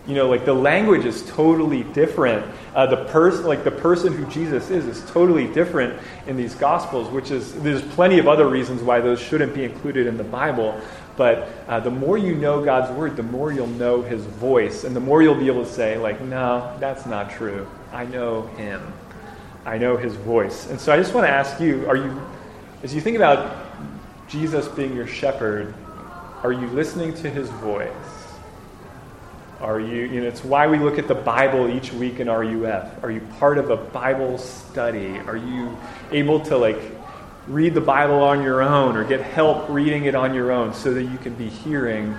You 0.07 0.15
know, 0.15 0.29
like 0.29 0.45
the 0.45 0.55
language 0.55 1.05
is 1.05 1.29
totally 1.31 1.83
different. 1.83 2.47
Uh, 2.75 2.87
the 2.87 3.05
person, 3.07 3.45
like 3.45 3.65
the 3.65 3.73
person 3.73 4.13
who 4.13 4.25
Jesus 4.27 4.71
is, 4.71 4.87
is 4.87 5.09
totally 5.11 5.49
different 5.53 6.01
in 6.29 6.37
these 6.37 6.55
Gospels. 6.55 7.09
Which 7.09 7.33
is 7.33 7.55
there's 7.63 7.83
plenty 7.83 8.21
of 8.21 8.29
other 8.29 8.49
reasons 8.49 8.83
why 8.83 9.01
those 9.01 9.21
shouldn't 9.21 9.53
be 9.53 9.65
included 9.65 10.07
in 10.07 10.17
the 10.17 10.25
Bible. 10.25 10.81
But 11.17 11.49
uh, 11.67 11.81
the 11.81 11.91
more 11.91 12.19
you 12.19 12.35
know 12.35 12.65
God's 12.65 12.93
word, 12.93 13.17
the 13.17 13.23
more 13.23 13.53
you'll 13.53 13.67
know 13.67 14.03
His 14.03 14.25
voice, 14.25 14.85
and 14.85 14.95
the 14.95 15.01
more 15.01 15.23
you'll 15.23 15.35
be 15.35 15.47
able 15.47 15.65
to 15.65 15.73
say, 15.73 15.97
like, 15.97 16.21
no, 16.21 16.77
that's 16.79 17.07
not 17.07 17.31
true. 17.31 17.67
I 17.93 18.05
know 18.05 18.43
Him. 18.59 18.93
I 19.65 19.79
know 19.79 19.97
His 19.97 20.15
voice. 20.15 20.69
And 20.69 20.81
so 20.81 20.93
I 20.93 20.97
just 20.97 21.15
want 21.15 21.27
to 21.27 21.33
ask 21.33 21.61
you: 21.61 21.89
Are 21.89 21.97
you, 21.97 22.21
as 22.83 22.95
you 22.95 23.01
think 23.01 23.17
about 23.17 23.67
Jesus 24.29 24.69
being 24.69 24.95
your 24.95 25.07
shepherd? 25.07 25.75
Are 26.43 26.53
you 26.53 26.67
listening 26.69 27.15
to 27.15 27.31
his 27.31 27.49
voice? 27.49 27.91
Are 29.61 29.81
you, 29.81 30.05
you 30.05 30.21
know, 30.21 30.29
it's 30.29 30.45
why 30.45 30.67
we 30.67 30.79
look 30.79 30.99
at 30.99 31.09
the 31.09 31.15
Bible 31.15 31.69
each 31.69 31.93
week 31.93 32.21
in 32.21 32.29
RUF. 32.29 33.03
Are 33.03 33.11
you 33.11 33.21
part 33.39 33.57
of 33.57 33.71
a 33.71 33.77
Bible 33.77 34.37
study? 34.37 35.19
Are 35.27 35.37
you 35.37 35.77
able 36.13 36.41
to, 36.41 36.59
like, 36.59 36.79
read 37.47 37.75
the 37.75 37.81
Bible 37.81 38.23
on 38.23 38.43
your 38.43 38.63
own 38.63 38.97
or 38.97 39.05
get 39.05 39.21
help 39.21 39.69
reading 39.69 40.05
it 40.05 40.15
on 40.15 40.35
your 40.35 40.51
own 40.53 40.75
so 40.75 40.93
that 40.93 41.05
you 41.05 41.19
can 41.19 41.35
be 41.35 41.49
hearing 41.49 42.15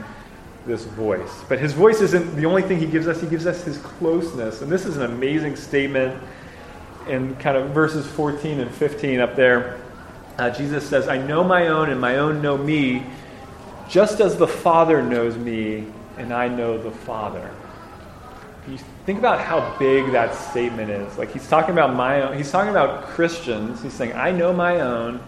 this 0.66 0.86
voice? 0.86 1.44
But 1.50 1.60
his 1.60 1.74
voice 1.74 2.02
isn't 2.02 2.36
the 2.36 2.46
only 2.46 2.62
thing 2.62 2.80
he 2.80 2.86
gives 2.86 3.08
us, 3.08 3.22
he 3.22 3.28
gives 3.28 3.46
us 3.46 3.63
his 3.63 3.78
closeness. 3.78 4.62
And 4.62 4.72
this 4.72 4.86
is 4.86 4.98
an 4.98 5.04
amazing 5.04 5.56
statement 5.56 6.22
in 7.08 7.36
kind 7.38 7.58
of 7.58 7.72
verses 7.72 8.06
14 8.06 8.60
and 8.60 8.72
15 8.72 9.20
up 9.20 9.36
there. 9.36 9.80
Uh, 10.38 10.50
Jesus 10.50 10.88
says, 10.88 11.08
I 11.08 11.18
know 11.18 11.44
my 11.44 11.68
own, 11.68 11.90
and 11.90 12.00
my 12.00 12.18
own 12.18 12.42
know 12.42 12.58
me 12.58 13.04
just 13.90 14.20
as 14.20 14.38
the 14.38 14.48
Father 14.48 15.02
knows 15.02 15.38
me 15.38 15.88
and 16.18 16.34
I 16.34 16.48
know 16.48 16.78
the 16.78 16.92
Father. 16.92 17.50
You 18.68 18.78
think 19.06 19.18
about 19.18 19.40
how 19.40 19.78
big 19.80 20.12
that 20.12 20.36
statement 20.36 20.92
is. 20.92 21.18
Like 21.18 21.32
he's 21.32 21.48
talking 21.48 21.72
about 21.72 21.96
my 21.96 22.22
own, 22.22 22.38
he's 22.38 22.52
talking 22.52 22.72
about 22.72 23.06
Christians. 23.06 23.82
He's 23.82 23.94
saying, 23.94 24.14
I 24.14 24.32
know 24.32 24.52
my 24.52 24.82
own, 24.82 25.22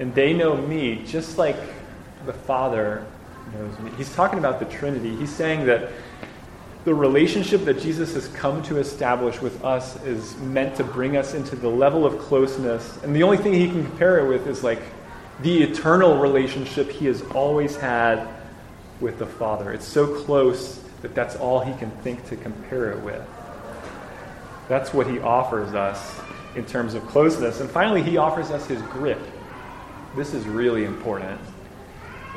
and 0.00 0.12
they 0.14 0.32
know 0.32 0.56
me, 0.56 1.04
just 1.06 1.38
like 1.38 1.56
the 2.26 2.32
Father 2.32 3.06
knows 3.52 3.78
me. 3.78 3.92
He's 3.96 4.12
talking 4.14 4.40
about 4.40 4.58
the 4.58 4.64
Trinity. 4.64 5.14
He's 5.14 5.30
saying 5.30 5.66
that 5.66 5.92
the 6.84 6.94
relationship 6.94 7.64
that 7.64 7.80
Jesus 7.80 8.14
has 8.14 8.28
come 8.28 8.62
to 8.64 8.78
establish 8.78 9.40
with 9.40 9.64
us 9.64 10.02
is 10.02 10.36
meant 10.38 10.76
to 10.76 10.84
bring 10.84 11.16
us 11.16 11.34
into 11.34 11.56
the 11.56 11.68
level 11.68 12.04
of 12.04 12.18
closeness. 12.18 12.98
And 13.02 13.14
the 13.14 13.22
only 13.22 13.38
thing 13.38 13.54
he 13.54 13.68
can 13.68 13.86
compare 13.86 14.18
it 14.18 14.28
with 14.28 14.46
is 14.46 14.64
like 14.64 14.82
the 15.40 15.62
eternal 15.62 16.18
relationship 16.18 16.90
he 16.90 17.06
has 17.06 17.22
always 17.30 17.76
had 17.76 18.28
with 19.00 19.18
the 19.18 19.26
Father. 19.26 19.72
It's 19.72 19.86
so 19.86 20.22
close 20.24 20.83
that 21.04 21.14
that's 21.14 21.36
all 21.36 21.60
he 21.60 21.74
can 21.74 21.90
think 21.98 22.26
to 22.30 22.34
compare 22.34 22.90
it 22.90 23.00
with. 23.04 23.22
That's 24.70 24.94
what 24.94 25.06
he 25.06 25.18
offers 25.18 25.74
us 25.74 26.18
in 26.56 26.64
terms 26.64 26.94
of 26.94 27.06
closeness. 27.06 27.60
And 27.60 27.68
finally, 27.70 28.02
he 28.02 28.16
offers 28.16 28.50
us 28.50 28.66
his 28.66 28.80
grip. 28.84 29.20
This 30.16 30.32
is 30.32 30.46
really 30.46 30.86
important. 30.86 31.38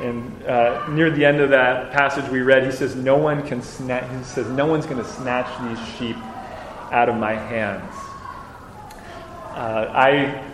And 0.00 0.42
uh, 0.44 0.86
near 0.88 1.10
the 1.10 1.24
end 1.24 1.40
of 1.40 1.48
that 1.48 1.92
passage 1.92 2.30
we 2.30 2.40
read, 2.40 2.62
he 2.62 2.70
says, 2.70 2.94
"No 2.94 3.16
one 3.16 3.42
can 3.46 3.62
snatch." 3.62 4.04
He 4.14 4.22
says, 4.22 4.46
"No 4.48 4.66
one's 4.66 4.84
going 4.84 5.02
to 5.02 5.08
snatch 5.08 5.48
these 5.66 5.88
sheep 5.96 6.16
out 6.92 7.08
of 7.08 7.16
my 7.16 7.32
hands." 7.32 7.94
Uh, 9.54 9.90
I 9.92 10.44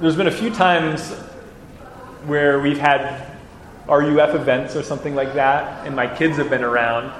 there's 0.00 0.16
been 0.16 0.26
a 0.26 0.32
few 0.32 0.50
times 0.50 1.12
where 2.24 2.60
we've 2.60 2.78
had 2.78 3.30
RUF 3.86 4.34
events 4.34 4.74
or 4.74 4.82
something 4.82 5.14
like 5.14 5.34
that, 5.34 5.86
and 5.86 5.94
my 5.94 6.06
kids 6.12 6.38
have 6.38 6.48
been 6.48 6.64
around. 6.64 7.12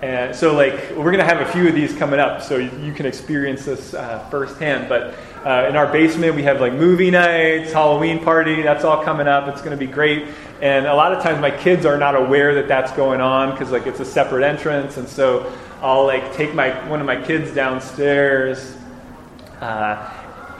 And 0.00 0.34
so, 0.34 0.54
like, 0.54 0.90
we're 0.90 1.10
going 1.10 1.18
to 1.18 1.24
have 1.24 1.40
a 1.40 1.52
few 1.52 1.66
of 1.66 1.74
these 1.74 1.92
coming 1.92 2.20
up, 2.20 2.40
so 2.40 2.56
you 2.56 2.92
can 2.92 3.04
experience 3.04 3.64
this 3.64 3.94
uh, 3.94 4.20
firsthand. 4.30 4.88
But 4.88 5.14
uh, 5.44 5.66
in 5.68 5.74
our 5.74 5.90
basement, 5.90 6.36
we 6.36 6.44
have 6.44 6.60
like 6.60 6.72
movie 6.72 7.10
nights, 7.10 7.72
Halloween 7.72 8.22
party. 8.22 8.62
That's 8.62 8.84
all 8.84 9.02
coming 9.02 9.26
up. 9.26 9.48
It's 9.48 9.60
going 9.60 9.76
to 9.76 9.76
be 9.76 9.90
great. 9.90 10.28
And 10.60 10.86
a 10.86 10.94
lot 10.94 11.12
of 11.12 11.20
times, 11.20 11.40
my 11.40 11.50
kids 11.50 11.84
are 11.84 11.98
not 11.98 12.14
aware 12.14 12.54
that 12.54 12.68
that's 12.68 12.92
going 12.92 13.20
on 13.20 13.50
because 13.50 13.72
like 13.72 13.88
it's 13.88 13.98
a 13.98 14.04
separate 14.04 14.44
entrance. 14.44 14.98
And 14.98 15.08
so, 15.08 15.52
I'll 15.82 16.04
like 16.04 16.32
take 16.34 16.54
my 16.54 16.70
one 16.88 17.00
of 17.00 17.06
my 17.06 17.20
kids 17.20 17.52
downstairs, 17.52 18.76
uh, 19.60 20.12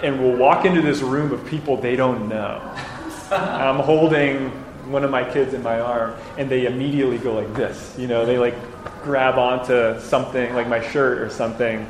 and 0.03 0.21
we'll 0.21 0.37
walk 0.37 0.65
into 0.65 0.83
this 0.83 1.01
room 1.01 1.31
of 1.33 1.47
people 1.47 1.77
they 1.77 1.95
don't 1.95 2.29
know. 2.29 2.61
I'm 3.31 3.79
holding 3.81 4.51
one 4.89 5.05
of 5.05 5.11
my 5.11 5.29
kids 5.29 5.55
in 5.55 5.63
my 5.63 5.81
arm, 5.81 6.15
and 6.37 6.51
they 6.51 6.67
immediately 6.67 7.19
go 7.19 7.35
like 7.35 7.53
this. 7.55 7.95
You 7.99 8.07
know, 8.07 8.25
they 8.25 8.39
like 8.39 8.55
grab 9.03 9.39
onto 9.39 10.01
something 10.01 10.55
like 10.55 10.69
my 10.69 10.87
shirt 10.91 11.19
or 11.19 11.31
something 11.31 11.87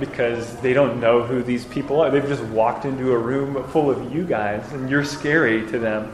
because 0.00 0.56
they 0.56 0.72
don't 0.72 1.00
know 1.00 1.22
who 1.22 1.42
these 1.42 1.64
people 1.66 2.00
are. 2.00 2.10
They've 2.10 2.26
just 2.26 2.42
walked 2.44 2.84
into 2.84 3.12
a 3.12 3.18
room 3.18 3.62
full 3.68 3.90
of 3.90 4.12
you 4.12 4.24
guys, 4.24 4.70
and 4.72 4.90
you're 4.90 5.04
scary 5.04 5.66
to 5.70 5.78
them. 5.78 6.12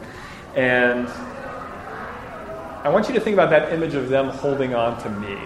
And 0.54 1.08
I 2.84 2.90
want 2.90 3.08
you 3.08 3.14
to 3.14 3.20
think 3.20 3.34
about 3.34 3.50
that 3.50 3.72
image 3.72 3.94
of 3.94 4.08
them 4.08 4.28
holding 4.28 4.74
on 4.74 5.00
to 5.02 5.10
me 5.10 5.36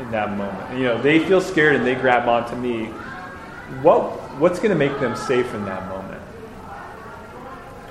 in 0.00 0.10
that 0.10 0.36
moment. 0.36 0.78
You 0.78 0.84
know, 0.84 1.02
they 1.02 1.18
feel 1.18 1.40
scared 1.40 1.76
and 1.76 1.86
they 1.86 1.94
grab 1.94 2.28
onto 2.28 2.56
me. 2.56 2.86
What, 3.82 4.12
what's 4.38 4.58
going 4.58 4.70
to 4.70 4.78
make 4.78 4.98
them 5.00 5.14
safe 5.16 5.52
in 5.54 5.64
that 5.66 5.88
moment? 5.88 6.22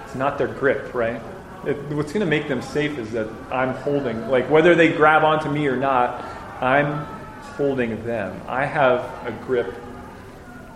It's 0.05 0.15
not 0.15 0.37
their 0.37 0.47
grip, 0.47 0.93
right? 0.93 1.21
It, 1.65 1.75
what's 1.93 2.13
going 2.13 2.25
to 2.25 2.29
make 2.29 2.47
them 2.47 2.61
safe 2.61 2.97
is 2.97 3.11
that 3.11 3.27
I'm 3.51 3.73
holding, 3.73 4.27
like 4.29 4.49
whether 4.49 4.75
they 4.75 4.93
grab 4.93 5.23
onto 5.23 5.49
me 5.49 5.67
or 5.67 5.75
not, 5.75 6.23
I'm 6.61 7.05
holding 7.55 8.03
them. 8.05 8.39
I 8.47 8.65
have 8.65 9.01
a 9.25 9.31
grip 9.45 9.73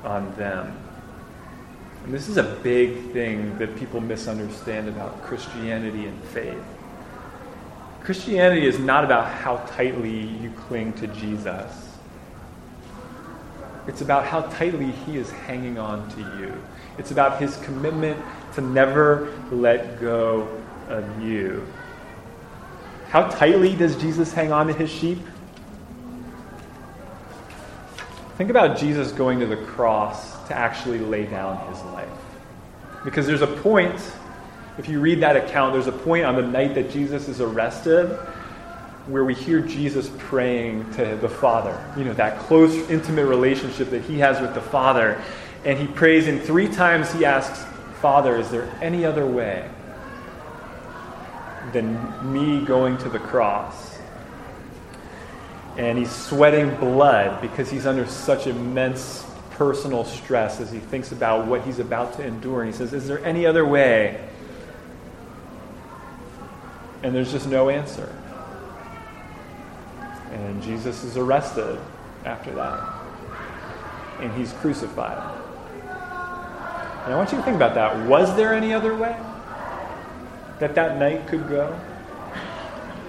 on 0.03 0.33
them. 0.35 0.77
And 2.03 2.13
this 2.13 2.27
is 2.27 2.37
a 2.37 2.43
big 2.43 3.11
thing 3.11 3.57
that 3.59 3.75
people 3.75 4.01
misunderstand 4.01 4.89
about 4.89 5.21
Christianity 5.21 6.07
and 6.07 6.23
faith. 6.25 6.63
Christianity 8.01 8.65
is 8.65 8.79
not 8.79 9.03
about 9.03 9.31
how 9.31 9.57
tightly 9.75 10.19
you 10.19 10.51
cling 10.51 10.93
to 10.93 11.07
Jesus. 11.07 11.89
It's 13.87 14.01
about 14.01 14.25
how 14.25 14.41
tightly 14.41 14.91
he 14.91 15.17
is 15.17 15.29
hanging 15.31 15.77
on 15.77 16.09
to 16.11 16.19
you. 16.39 16.53
It's 16.97 17.11
about 17.11 17.39
his 17.39 17.57
commitment 17.57 18.19
to 18.55 18.61
never 18.61 19.31
let 19.51 19.99
go 19.99 20.60
of 20.93 21.21
you. 21.21 21.65
How 23.09 23.27
tightly 23.27 23.75
does 23.75 23.95
Jesus 23.97 24.31
hang 24.31 24.51
on 24.51 24.67
to 24.67 24.73
his 24.73 24.89
sheep? 24.89 25.19
Think 28.37 28.49
about 28.49 28.77
Jesus 28.77 29.11
going 29.11 29.39
to 29.39 29.45
the 29.45 29.57
cross 29.57 30.47
to 30.47 30.55
actually 30.55 30.99
lay 30.99 31.25
down 31.25 31.57
his 31.71 31.81
life. 31.85 32.09
Because 33.03 33.27
there's 33.27 33.41
a 33.41 33.47
point, 33.47 34.01
if 34.77 34.87
you 34.87 34.99
read 34.99 35.21
that 35.21 35.35
account, 35.35 35.73
there's 35.73 35.87
a 35.87 35.91
point 35.91 36.25
on 36.25 36.35
the 36.35 36.41
night 36.41 36.73
that 36.75 36.89
Jesus 36.91 37.27
is 37.27 37.41
arrested 37.41 38.07
where 39.07 39.25
we 39.25 39.33
hear 39.33 39.59
Jesus 39.59 40.09
praying 40.17 40.91
to 40.93 41.17
the 41.17 41.29
Father. 41.29 41.77
You 41.97 42.05
know, 42.05 42.13
that 42.13 42.39
close, 42.39 42.73
intimate 42.89 43.25
relationship 43.25 43.89
that 43.89 44.03
he 44.03 44.19
has 44.19 44.39
with 44.39 44.53
the 44.53 44.61
Father. 44.61 45.21
And 45.65 45.77
he 45.77 45.87
prays, 45.87 46.27
and 46.27 46.41
three 46.41 46.67
times 46.67 47.11
he 47.11 47.25
asks, 47.25 47.65
Father, 47.99 48.37
is 48.37 48.49
there 48.49 48.73
any 48.81 49.05
other 49.05 49.25
way? 49.25 49.69
Than 51.73 52.33
me 52.33 52.65
going 52.65 52.97
to 52.99 53.09
the 53.09 53.19
cross. 53.19 53.97
And 55.77 55.97
he's 55.97 56.11
sweating 56.11 56.75
blood 56.75 57.41
because 57.41 57.69
he's 57.71 57.85
under 57.85 58.05
such 58.05 58.47
immense 58.47 59.25
personal 59.51 60.03
stress 60.03 60.59
as 60.59 60.71
he 60.71 60.79
thinks 60.79 61.11
about 61.11 61.47
what 61.47 61.61
he's 61.61 61.79
about 61.79 62.13
to 62.13 62.25
endure. 62.25 62.63
And 62.63 62.71
he 62.71 62.77
says, 62.77 62.93
Is 62.93 63.07
there 63.07 63.23
any 63.23 63.45
other 63.45 63.65
way? 63.65 64.27
And 67.03 67.15
there's 67.15 67.31
just 67.31 67.47
no 67.47 67.69
answer. 67.69 68.13
And 70.31 70.61
Jesus 70.61 71.03
is 71.03 71.17
arrested 71.17 71.79
after 72.25 72.51
that. 72.51 72.89
And 74.19 74.31
he's 74.33 74.53
crucified. 74.53 75.39
And 77.05 77.13
I 77.13 77.17
want 77.17 77.31
you 77.31 77.37
to 77.37 77.43
think 77.43 77.55
about 77.55 77.73
that. 77.73 78.07
Was 78.07 78.35
there 78.35 78.53
any 78.53 78.73
other 78.73 78.95
way? 78.95 79.17
That 80.61 80.75
that 80.75 80.99
night 80.99 81.27
could 81.27 81.49
go? 81.49 81.77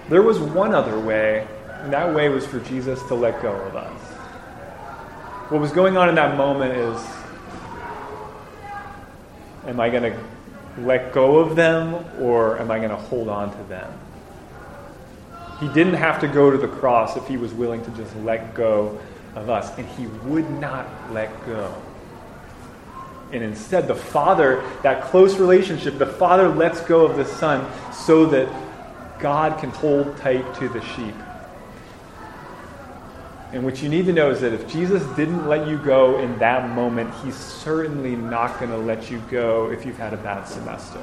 There 0.09 0.23
was 0.23 0.41
one 0.41 0.75
other 0.75 0.99
way, 0.99 1.47
and 1.83 1.93
that 1.93 2.15
way 2.15 2.31
was 2.31 2.47
for 2.47 2.61
Jesus 2.61 3.03
to 3.05 3.15
let 3.15 3.43
go 3.43 3.53
of 3.53 3.77
us. 3.77 4.01
What 5.51 5.61
was 5.61 5.71
going 5.71 5.99
on 5.99 6.09
in 6.09 6.15
that 6.15 6.39
moment 6.39 6.73
is 6.73 6.99
am 9.67 9.79
I 9.79 9.91
going 9.91 10.13
to 10.13 10.19
let 10.79 11.13
go 11.13 11.41
of 11.41 11.55
them 11.55 12.07
or 12.19 12.59
am 12.59 12.71
I 12.71 12.79
going 12.79 12.91
to 12.91 12.97
hold 12.97 13.29
on 13.29 13.55
to 13.55 13.63
them? 13.65 13.93
He 15.61 15.69
didn't 15.69 15.95
have 15.95 16.21
to 16.23 16.29
go 16.29 16.51
to 16.51 16.57
the 16.57 16.69
cross 16.69 17.19
if 17.19 17.29
he 17.29 17.37
was 17.37 17.53
willing 17.53 17.85
to 17.85 17.91
just 17.91 18.17
let 18.17 18.55
go 18.55 18.99
of 19.35 19.51
us, 19.51 19.77
and 19.79 19.87
he 19.91 20.07
would 20.27 20.49
not 20.59 20.87
let 21.13 21.31
go. 21.45 21.75
And 23.33 23.43
instead, 23.43 23.89
the 23.89 23.95
Father, 23.95 24.63
that 24.83 25.05
close 25.05 25.39
relationship, 25.39 25.99
the 25.99 26.07
Father 26.07 26.49
lets 26.49 26.81
go 26.83 27.07
of 27.07 27.17
the 27.17 27.25
Son 27.25 27.67
so 27.93 28.27
that 28.27 28.49
God 29.19 29.59
can 29.59 29.71
hold 29.71 30.17
tight 30.19 30.55
to 30.57 30.69
the 30.69 30.81
sheep. 30.81 31.15
And 33.53 33.65
what 33.65 33.83
you 33.83 33.89
need 33.91 34.07
to 34.07 34.13
know 34.13 34.31
is 34.31 34.41
that 34.41 34.55
if 34.55 34.67
Jesus 34.67 35.03
didn't 35.15 35.47
let 35.47 35.69
you 35.69 35.77
go 35.77 36.19
in 36.19 36.39
that 36.39 36.71
moment, 36.71 37.13
he's 37.23 37.37
certainly 37.37 38.17
not 38.17 38.59
going 38.59 38.71
to 38.71 38.79
let 38.79 39.11
you 39.11 39.23
go 39.31 39.71
if 39.71 39.85
you've 39.85 39.99
had 39.99 40.15
a 40.15 40.17
bad 40.17 40.45
semester. 40.45 41.01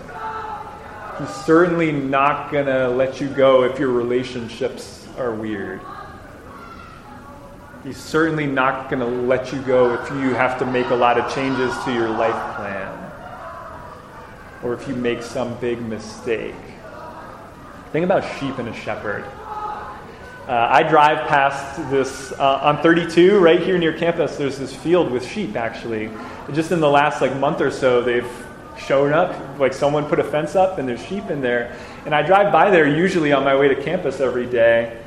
He's 1.20 1.36
certainly 1.46 1.92
not 1.92 2.52
going 2.52 2.66
to 2.66 2.90
let 2.90 3.22
you 3.22 3.28
go 3.28 3.64
if 3.64 3.78
your 3.78 3.90
relationships 3.90 5.08
are 5.18 5.34
weird. 5.34 5.80
He's 7.84 7.98
certainly 7.98 8.46
not 8.46 8.90
going 8.90 9.00
to 9.00 9.06
let 9.06 9.54
you 9.54 9.62
go 9.62 9.94
if 9.94 10.10
you 10.10 10.34
have 10.34 10.60
to 10.60 10.66
make 10.66 10.90
a 10.90 10.96
lot 10.96 11.18
of 11.18 11.34
changes 11.34 11.74
to 11.86 11.94
your 11.94 12.10
life 12.10 12.56
plan 12.56 13.12
or 14.62 14.74
if 14.74 14.86
you 14.88 14.96
make 14.96 15.22
some 15.22 15.58
big 15.60 15.82
mistake. 15.82 16.56
Think 17.94 18.04
about 18.04 18.24
sheep 18.38 18.58
and 18.58 18.68
a 18.68 18.74
shepherd. 18.74 19.24
Uh, 20.46 20.68
I 20.70 20.84
drive 20.84 21.28
past 21.28 21.78
this 21.90 22.34
uh, 22.34 22.60
on 22.62 22.82
32 22.82 23.40
right 23.40 23.62
here 23.62 23.78
near 23.78 23.98
campus. 23.98 24.36
There's 24.36 24.58
this 24.58 24.76
field 24.76 25.10
with 25.10 25.26
sheep 25.26 25.56
actually. 25.56 26.10
Just 26.52 26.72
in 26.72 26.82
the 26.82 26.90
last 26.90 27.22
like 27.22 27.36
month 27.38 27.62
or 27.62 27.72
so, 27.72 28.02
they've 28.02 28.30
shown 28.78 29.14
up. 29.14 29.58
Like 29.58 29.74
someone 29.74 30.06
put 30.06 30.20
a 30.20 30.24
fence 30.24 30.56
up 30.56 30.80
and 30.80 30.90
there's 30.90 31.06
sheep 31.06 31.30
in 31.30 31.40
there. 31.40 31.78
And 32.06 32.14
I 32.14 32.24
drive 32.24 32.52
by 32.52 32.72
there 32.72 32.88
usually 32.88 33.32
on 33.32 33.46
my 33.46 33.56
way 33.56 33.70
to 33.70 33.82
campus 33.82 34.20
every 34.20 34.48
day. 34.48 35.02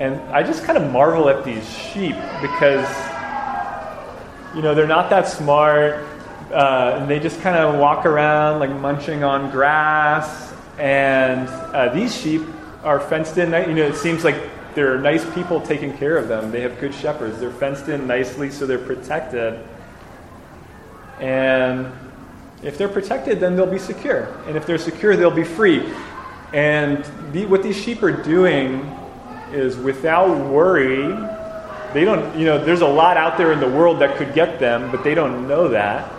And 0.00 0.20
I 0.30 0.42
just 0.42 0.62
kind 0.62 0.78
of 0.78 0.92
marvel 0.92 1.28
at 1.28 1.44
these 1.44 1.68
sheep 1.68 2.14
because, 2.40 2.88
you 4.54 4.62
know, 4.62 4.74
they're 4.74 4.86
not 4.86 5.10
that 5.10 5.26
smart. 5.26 6.06
Uh, 6.52 6.98
and 6.98 7.10
they 7.10 7.18
just 7.18 7.40
kind 7.40 7.56
of 7.56 7.78
walk 7.78 8.06
around 8.06 8.60
like 8.60 8.70
munching 8.70 9.24
on 9.24 9.50
grass. 9.50 10.54
And 10.78 11.48
uh, 11.48 11.92
these 11.92 12.16
sheep 12.16 12.42
are 12.84 13.00
fenced 13.00 13.38
in. 13.38 13.50
You 13.68 13.74
know, 13.74 13.86
it 13.86 13.96
seems 13.96 14.24
like 14.24 14.36
there 14.74 14.94
are 14.94 14.98
nice 14.98 15.28
people 15.34 15.60
taking 15.60 15.96
care 15.98 16.16
of 16.16 16.28
them. 16.28 16.52
They 16.52 16.60
have 16.60 16.78
good 16.78 16.94
shepherds. 16.94 17.40
They're 17.40 17.50
fenced 17.50 17.88
in 17.88 18.06
nicely 18.06 18.50
so 18.50 18.66
they're 18.66 18.78
protected. 18.78 19.58
And 21.18 21.92
if 22.62 22.78
they're 22.78 22.88
protected, 22.88 23.40
then 23.40 23.56
they'll 23.56 23.66
be 23.66 23.78
secure. 23.78 24.32
And 24.46 24.56
if 24.56 24.64
they're 24.64 24.78
secure, 24.78 25.16
they'll 25.16 25.30
be 25.30 25.44
free. 25.44 25.92
And 26.52 27.04
the, 27.32 27.46
what 27.46 27.62
these 27.62 27.76
sheep 27.76 28.02
are 28.02 28.12
doing 28.12 28.97
is 29.52 29.76
without 29.76 30.28
worry, 30.46 31.06
they 31.94 32.04
don't, 32.04 32.38
you 32.38 32.44
know, 32.44 32.62
there's 32.62 32.82
a 32.82 32.86
lot 32.86 33.16
out 33.16 33.38
there 33.38 33.52
in 33.52 33.60
the 33.60 33.68
world 33.68 34.00
that 34.00 34.16
could 34.16 34.34
get 34.34 34.58
them, 34.58 34.90
but 34.90 35.02
they 35.02 35.14
don't 35.14 35.48
know 35.48 35.68
that. 35.68 36.12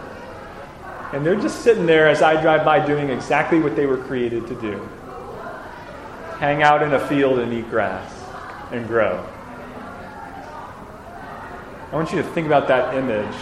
And 1.13 1.25
they're 1.25 1.35
just 1.35 1.61
sitting 1.61 1.85
there 1.85 2.07
as 2.07 2.21
I 2.21 2.41
drive 2.41 2.65
by 2.65 2.85
doing 2.85 3.09
exactly 3.09 3.59
what 3.59 3.75
they 3.75 3.85
were 3.85 3.97
created 3.97 4.47
to 4.47 4.55
do 4.61 4.87
hang 6.39 6.63
out 6.63 6.81
in 6.81 6.93
a 6.93 7.07
field 7.07 7.37
and 7.37 7.51
eat 7.51 7.69
grass 7.69 8.09
and 8.71 8.87
grow. 8.87 9.27
I 11.91 11.95
want 11.95 12.13
you 12.13 12.17
to 12.21 12.23
think 12.29 12.47
about 12.47 12.69
that 12.69 12.95
image. 12.95 13.35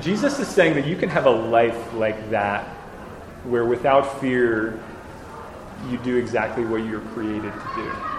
Jesus 0.00 0.38
is 0.38 0.46
saying 0.46 0.74
that 0.74 0.86
you 0.86 0.94
can 0.94 1.08
have 1.08 1.26
a 1.26 1.30
life 1.30 1.92
like 1.94 2.30
that, 2.30 2.68
where 3.42 3.64
without 3.64 4.20
fear, 4.20 4.78
you 5.90 5.98
do 5.98 6.16
exactly 6.16 6.64
what 6.64 6.84
you're 6.84 7.00
created 7.00 7.52
to 7.52 7.72
do 7.74 8.17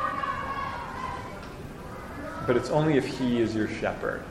but 2.46 2.58
it's 2.58 2.70
only 2.70 2.98
if 2.98 3.06
He 3.06 3.42
is 3.42 3.56
your 3.56 3.68
shepherd. 3.68 4.24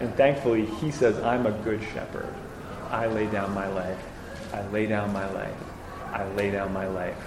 And 0.00 0.14
thankfully, 0.16 0.66
He 0.66 0.90
says, 0.90 1.18
I'm 1.22 1.46
a 1.46 1.52
good 1.52 1.82
shepherd. 1.94 2.32
I 2.90 3.06
lay 3.06 3.26
down 3.26 3.52
my 3.54 3.68
life. 3.68 3.98
I 4.52 4.66
lay 4.68 4.86
down 4.86 5.12
my 5.12 5.30
life. 5.32 5.56
I 6.12 6.26
lay 6.34 6.50
down 6.50 6.72
my 6.72 6.86
life. 6.86 7.18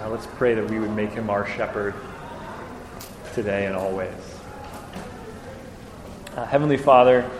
Uh, 0.00 0.08
let's 0.08 0.26
pray 0.26 0.54
that 0.54 0.68
we 0.68 0.80
would 0.80 0.90
make 0.90 1.10
him 1.10 1.30
our 1.30 1.46
shepherd 1.46 1.94
today 3.34 3.66
and 3.66 3.76
always. 3.76 4.12
Uh, 6.34 6.44
Heavenly 6.46 6.76
Father, 6.76 7.30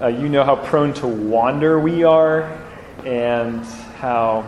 uh, 0.00 0.08
you 0.08 0.28
know 0.28 0.44
how 0.44 0.56
prone 0.56 0.92
to 0.94 1.06
wander 1.06 1.80
we 1.80 2.04
are 2.04 2.42
and 3.04 3.64
how 3.98 4.40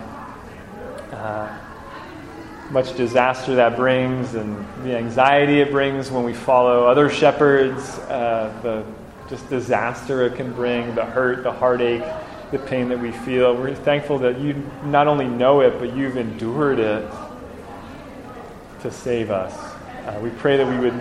uh, 1.12 1.58
much 2.70 2.96
disaster 2.96 3.54
that 3.56 3.76
brings 3.76 4.34
and 4.34 4.66
the 4.84 4.96
anxiety 4.96 5.60
it 5.60 5.70
brings 5.70 6.10
when 6.10 6.24
we 6.24 6.32
follow 6.32 6.86
other 6.86 7.10
shepherds, 7.10 7.98
uh, 8.08 8.52
the 8.62 8.84
just 9.28 9.48
disaster 9.48 10.22
it 10.22 10.36
can 10.36 10.52
bring, 10.52 10.94
the 10.94 11.04
hurt, 11.04 11.42
the 11.42 11.52
heartache, 11.52 12.02
the 12.50 12.58
pain 12.58 12.88
that 12.88 12.98
we 12.98 13.10
feel. 13.10 13.54
We're 13.56 13.74
thankful 13.74 14.18
that 14.18 14.38
you 14.38 14.54
not 14.84 15.06
only 15.08 15.26
know 15.26 15.60
it, 15.60 15.78
but 15.78 15.96
you've 15.96 16.16
endured 16.16 16.78
it 16.78 17.10
to 18.82 18.90
save 18.90 19.30
us. 19.30 19.54
Uh, 20.06 20.20
we 20.22 20.30
pray 20.30 20.56
that 20.56 20.66
we 20.66 20.78
would 20.78 20.96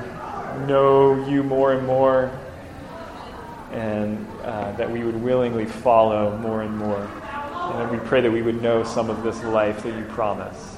know 0.68 1.28
you 1.28 1.44
more 1.44 1.74
and 1.74 1.86
more 1.86 2.32
and 3.74 4.26
uh, 4.44 4.72
that 4.74 4.90
we 4.90 5.04
would 5.04 5.22
willingly 5.22 5.66
follow 5.66 6.38
more 6.38 6.62
and 6.62 6.78
more. 6.78 7.02
And 7.02 7.92
we 7.92 7.98
pray 8.08 8.22
that 8.22 8.32
we 8.32 8.42
would 8.42 8.62
know 8.62 8.84
some 8.84 9.10
of 9.10 9.24
this 9.24 9.44
life 9.44 9.84
that 9.84 9.98
you 9.98 10.06
promise. 10.06 10.78